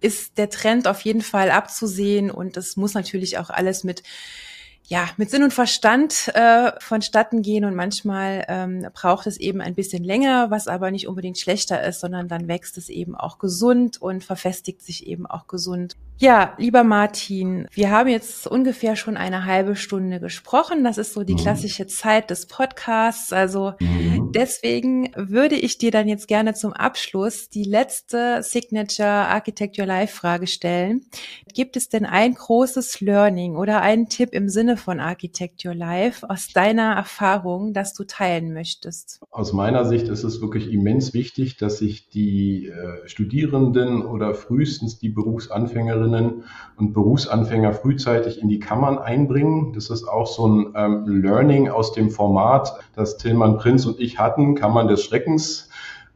ist 0.00 0.38
der 0.38 0.50
Trend 0.50 0.88
auf 0.88 1.00
jeden 1.02 1.20
Fall 1.20 1.50
abzusehen 1.50 2.30
und 2.30 2.56
es 2.56 2.76
muss 2.76 2.94
natürlich 2.94 3.38
auch 3.38 3.50
alles 3.50 3.84
mit 3.84 4.02
ja, 4.90 5.08
mit 5.16 5.30
Sinn 5.30 5.44
und 5.44 5.54
Verstand 5.54 6.32
äh, 6.34 6.72
vonstatten 6.80 7.42
gehen 7.42 7.64
und 7.64 7.76
manchmal 7.76 8.44
ähm, 8.48 8.88
braucht 8.92 9.28
es 9.28 9.36
eben 9.36 9.60
ein 9.60 9.76
bisschen 9.76 10.02
länger, 10.02 10.50
was 10.50 10.66
aber 10.66 10.90
nicht 10.90 11.06
unbedingt 11.06 11.38
schlechter 11.38 11.80
ist, 11.84 12.00
sondern 12.00 12.26
dann 12.26 12.48
wächst 12.48 12.76
es 12.76 12.88
eben 12.88 13.14
auch 13.14 13.38
gesund 13.38 14.02
und 14.02 14.24
verfestigt 14.24 14.82
sich 14.82 15.06
eben 15.06 15.26
auch 15.26 15.46
gesund. 15.46 15.94
Ja, 16.18 16.54
lieber 16.58 16.82
Martin, 16.82 17.68
wir 17.70 17.92
haben 17.92 18.08
jetzt 18.08 18.48
ungefähr 18.48 18.96
schon 18.96 19.16
eine 19.16 19.44
halbe 19.44 19.76
Stunde 19.76 20.18
gesprochen. 20.18 20.82
Das 20.82 20.98
ist 20.98 21.14
so 21.14 21.22
die 21.22 21.34
mhm. 21.34 21.38
klassische 21.38 21.86
Zeit 21.86 22.28
des 22.28 22.46
Podcasts. 22.46 23.32
Also 23.32 23.74
mhm. 23.78 24.19
Deswegen 24.34 25.10
würde 25.16 25.54
ich 25.54 25.78
dir 25.78 25.90
dann 25.90 26.08
jetzt 26.08 26.28
gerne 26.28 26.54
zum 26.54 26.72
Abschluss 26.72 27.48
die 27.48 27.64
letzte 27.64 28.42
Signature 28.42 29.08
Architecture 29.08 29.86
Live 29.86 30.12
Frage 30.12 30.46
stellen. 30.46 31.06
Gibt 31.54 31.76
es 31.76 31.88
denn 31.88 32.06
ein 32.06 32.34
großes 32.34 33.00
Learning 33.00 33.56
oder 33.56 33.82
einen 33.82 34.08
Tipp 34.08 34.30
im 34.32 34.48
Sinne 34.48 34.76
von 34.76 35.00
Architecture 35.00 35.74
Live 35.74 36.22
aus 36.22 36.48
deiner 36.48 36.94
Erfahrung, 36.94 37.72
das 37.72 37.94
du 37.94 38.04
teilen 38.04 38.52
möchtest? 38.52 39.20
Aus 39.30 39.52
meiner 39.52 39.84
Sicht 39.84 40.08
ist 40.08 40.24
es 40.24 40.40
wirklich 40.40 40.72
immens 40.72 41.12
wichtig, 41.12 41.56
dass 41.56 41.78
sich 41.78 42.08
die 42.08 42.68
äh, 42.68 43.08
Studierenden 43.08 44.02
oder 44.02 44.34
frühestens 44.34 44.98
die 44.98 45.08
Berufsanfängerinnen 45.08 46.44
und 46.76 46.92
Berufsanfänger 46.92 47.72
frühzeitig 47.72 48.40
in 48.40 48.48
die 48.48 48.60
Kammern 48.60 48.98
einbringen. 48.98 49.72
Das 49.72 49.90
ist 49.90 50.04
auch 50.04 50.26
so 50.26 50.46
ein 50.46 50.72
ähm, 50.76 51.04
Learning 51.06 51.68
aus 51.68 51.92
dem 51.92 52.10
Format, 52.10 52.78
das 52.94 53.16
Tillmann 53.16 53.58
Prinz 53.58 53.86
und 53.86 53.98
ich 53.98 54.19
hatten, 54.20 54.54
Kammern 54.54 54.88
des 54.88 55.02
Schreckens 55.04 55.70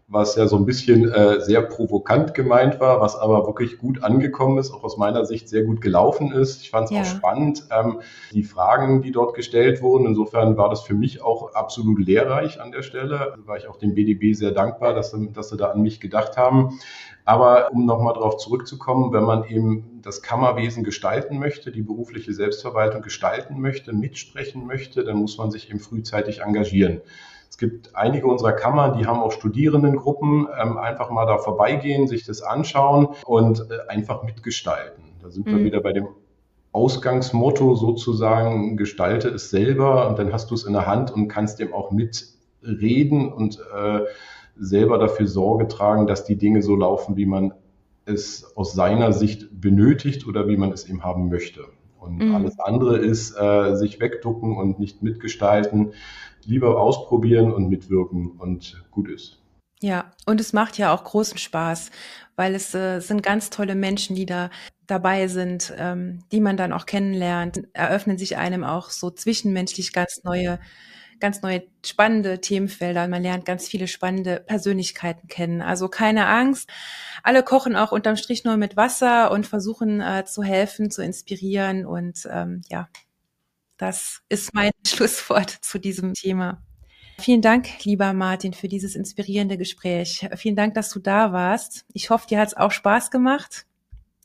was 0.07 0.37
ja 0.37 0.47
so 0.47 0.57
ein 0.57 0.67
bisschen 0.67 1.11
äh, 1.11 1.41
sehr 1.41 1.63
provokant 1.63 2.35
gemeint 2.35 2.79
war, 2.79 3.01
was 3.01 3.17
aber 3.17 3.47
wirklich 3.47 3.79
gut 3.79 4.03
angekommen 4.03 4.59
ist, 4.59 4.73
auch 4.73 4.85
aus 4.85 4.99
meiner 4.99 5.25
Sicht 5.25 5.49
sehr 5.49 5.65
gut 5.65 5.81
gelaufen 5.81 6.31
ist. 6.31 6.63
Ich 6.63 6.71
fand 6.71 6.87
es 6.87 6.91
ja. 6.91 7.01
auch 7.01 7.07
spannend, 7.07 7.67
ähm, 7.71 8.01
die 8.33 8.45
Fragen, 8.45 9.01
die 9.01 9.13
dort 9.13 9.35
gestellt 9.35 9.81
wurden. 9.81 10.07
Insofern 10.07 10.57
war 10.59 10.69
das 10.69 10.83
für 10.83 10.95
mich 10.95 11.23
auch 11.23 11.55
absolut 11.55 11.99
lehrreich 11.99 12.61
an 12.61 12.71
der 12.71 12.83
Stelle. 12.83 13.33
Also 13.33 13.47
war 13.47 13.57
ich 13.57 13.67
auch 13.67 13.77
dem 13.77 13.95
BDB 13.95 14.35
sehr 14.35 14.53
dankbar, 14.53 14.95
dass, 14.95 15.17
dass 15.33 15.49
sie 15.49 15.57
da 15.57 15.71
an 15.71 15.83
mich 15.83 16.01
gedacht 16.01 16.37
haben. 16.37 16.79
Aber 17.25 17.73
um 17.73 17.87
nochmal 17.87 18.13
darauf 18.13 18.37
zurückzukommen, 18.37 19.13
wenn 19.15 19.25
man 19.25 19.45
eben 19.45 20.01
das 20.03 20.21
Kammerwesen 20.21 20.85
gestalten 20.85 21.39
möchte, 21.39 21.73
die 21.73 21.81
berufliche 21.81 22.35
Selbstverwaltung 22.35 23.01
gestalten 23.01 23.59
möchte, 23.59 23.95
mitsprechen 23.95 24.67
möchte, 24.67 25.05
dann 25.05 25.17
muss 25.17 25.39
man 25.39 25.51
sich 25.51 25.71
eben 25.71 25.81
frühzeitig 25.81 26.43
engagieren. 26.43 27.01
Es 27.55 27.59
gibt 27.59 27.95
einige 27.95 28.27
unserer 28.27 28.51
Kammern, 28.51 28.99
die 28.99 29.07
haben 29.07 29.21
auch 29.21 29.31
Studierendengruppen, 29.31 30.49
ähm, 30.61 30.77
einfach 30.77 31.11
mal 31.11 31.25
da 31.25 31.39
vorbeigehen, 31.39 32.09
sich 32.09 32.25
das 32.25 32.43
anschauen 32.43 33.11
und 33.27 33.71
äh, 33.71 33.89
einfach 33.89 34.25
mitgestalten. 34.25 35.05
Da 35.23 35.31
sind 35.31 35.47
mhm. 35.47 35.59
wir 35.59 35.65
wieder 35.67 35.81
bei 35.81 35.93
dem 35.93 36.09
Ausgangsmotto 36.73 37.77
sozusagen, 37.77 38.77
gestalte 38.77 39.29
es 39.29 39.51
selber 39.51 40.09
und 40.09 40.19
dann 40.19 40.33
hast 40.33 40.51
du 40.51 40.57
es 40.57 40.65
in 40.65 40.73
der 40.73 40.89
Hand 40.89 41.13
und 41.13 41.29
kannst 41.29 41.61
dem 41.61 41.73
auch 41.73 41.93
mitreden 41.93 43.33
und 43.33 43.61
äh, 43.73 44.01
selber 44.59 44.99
dafür 44.99 45.29
Sorge 45.29 45.69
tragen, 45.69 46.09
dass 46.09 46.25
die 46.25 46.35
Dinge 46.35 46.61
so 46.61 46.75
laufen, 46.75 47.17
wie 47.17 47.27
man 47.27 47.55
es 48.05 48.57
aus 48.57 48.73
seiner 48.73 49.13
Sicht 49.13 49.61
benötigt 49.61 50.27
oder 50.27 50.49
wie 50.49 50.57
man 50.57 50.73
es 50.73 50.89
eben 50.89 51.05
haben 51.05 51.29
möchte. 51.29 51.61
Und 52.01 52.19
mhm. 52.19 52.35
alles 52.35 52.59
andere 52.59 52.99
ist 52.99 53.37
äh, 53.39 53.77
sich 53.77 54.01
wegducken 54.01 54.57
und 54.57 54.81
nicht 54.81 55.05
mitgestalten 55.05 55.93
lieber 56.47 56.81
ausprobieren 56.81 57.53
und 57.53 57.69
mitwirken 57.69 58.33
und 58.39 58.85
gut 58.91 59.09
ist. 59.09 59.41
Ja, 59.81 60.13
und 60.25 60.41
es 60.41 60.53
macht 60.53 60.79
ja 60.79 60.95
auch 60.95 61.05
großen 61.05 61.37
Spaß, 61.37 61.91
weil 62.37 62.55
es 62.55 62.75
äh, 62.75 63.01
sind 63.01 63.23
ganz 63.23 63.51
tolle 63.51 63.75
Menschen, 63.75 64.17
die 64.17 64.25
da 64.25 64.51
dabei 64.87 65.29
sind, 65.29 65.75
ähm, 65.77 66.21
die 66.33 66.41
man 66.41 66.57
dann 66.57 66.73
auch 66.73 66.87
kennenlernt, 66.87 67.65
eröffnen 67.73 68.19
sich 68.19 68.37
einem 68.37 68.65
auch 68.65 68.91
so 68.91 69.11
zwischenmenschlich 69.11 69.93
ganz 69.93 70.23
neue, 70.25 70.59
ganz 71.21 71.43
neue 71.43 71.65
spannende 71.85 72.41
Themenfelder. 72.41 73.09
Man 73.09 73.23
lernt 73.23 73.45
ganz 73.45 73.69
viele 73.69 73.89
spannende 73.89 74.43
Persönlichkeiten 74.47 75.29
kennen. 75.29 75.63
Also 75.63 75.89
keine 75.89 76.27
Angst. 76.29 76.71
Alle 77.23 77.43
kochen 77.43 77.77
auch 77.77 77.93
unterm 77.93 78.17
Strich 78.17 78.45
nur 78.45 78.57
mit 78.57 78.77
Wasser 78.77 79.31
und 79.31 79.47
versuchen 79.47 80.01
äh, 80.01 80.25
zu 80.25 80.43
helfen, 80.43 80.91
zu 80.91 81.03
inspirieren 81.03 81.87
und 81.87 82.29
ähm, 82.31 82.63
ja, 82.71 82.89
das 83.77 84.21
ist 84.29 84.55
mein 84.55 84.71
Schlusswort 84.87 85.51
zu 85.51 85.79
diesem 85.79 86.15
Thema. 86.15 86.63
Vielen 87.19 87.43
Dank, 87.43 87.85
lieber 87.85 88.13
Martin, 88.13 88.53
für 88.53 88.69
dieses 88.69 88.97
inspirierende 88.97 89.57
Gespräch. 89.57 90.29
Vielen 90.35 90.57
Dank, 90.57 90.75
dass 90.75 90.91
du 90.91 90.99
da 90.99 91.33
warst. 91.33 91.85
Ich 91.93 92.11
hoffe, 92.11 92.27
dir 92.29 92.41
hat 92.41 92.49
es 92.49 92.57
auch 92.57 92.73
Spaß 92.73 93.11
gemacht. 93.11 93.67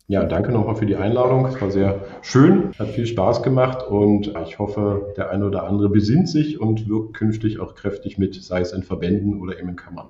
Ja, 0.07 0.23
danke 0.25 0.51
nochmal 0.51 0.75
für 0.75 0.87
die 0.87 0.95
Einladung. 0.95 1.45
Es 1.45 1.61
war 1.61 1.69
sehr 1.69 2.03
schön, 2.23 2.71
hat 2.79 2.89
viel 2.89 3.05
Spaß 3.05 3.43
gemacht 3.43 3.83
und 3.83 4.33
ich 4.43 4.57
hoffe, 4.57 5.13
der 5.15 5.29
eine 5.29 5.45
oder 5.45 5.65
andere 5.65 5.87
besinnt 5.87 6.27
sich 6.27 6.59
und 6.59 6.89
wirkt 6.89 7.13
künftig 7.13 7.59
auch 7.59 7.75
kräftig 7.75 8.17
mit, 8.17 8.33
sei 8.33 8.61
es 8.61 8.73
in 8.73 8.81
Verbänden 8.81 9.39
oder 9.39 9.59
eben 9.59 9.69
in 9.69 9.75
Kammern. 9.75 10.07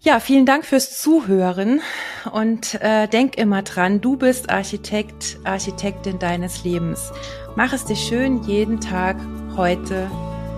Ja, 0.00 0.20
vielen 0.20 0.46
Dank 0.46 0.64
fürs 0.64 1.02
Zuhören 1.02 1.80
und 2.32 2.80
äh, 2.80 3.08
denk 3.08 3.36
immer 3.36 3.62
dran, 3.62 4.00
du 4.00 4.16
bist 4.16 4.48
Architekt, 4.48 5.38
Architektin 5.42 6.20
deines 6.20 6.62
Lebens. 6.62 7.12
Mach 7.56 7.72
es 7.72 7.84
dir 7.84 7.96
schön 7.96 8.44
jeden 8.44 8.80
Tag, 8.80 9.16
heute, 9.56 10.08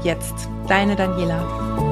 jetzt. 0.05 0.35
Deine 0.68 0.94
Daniela. 0.94 1.89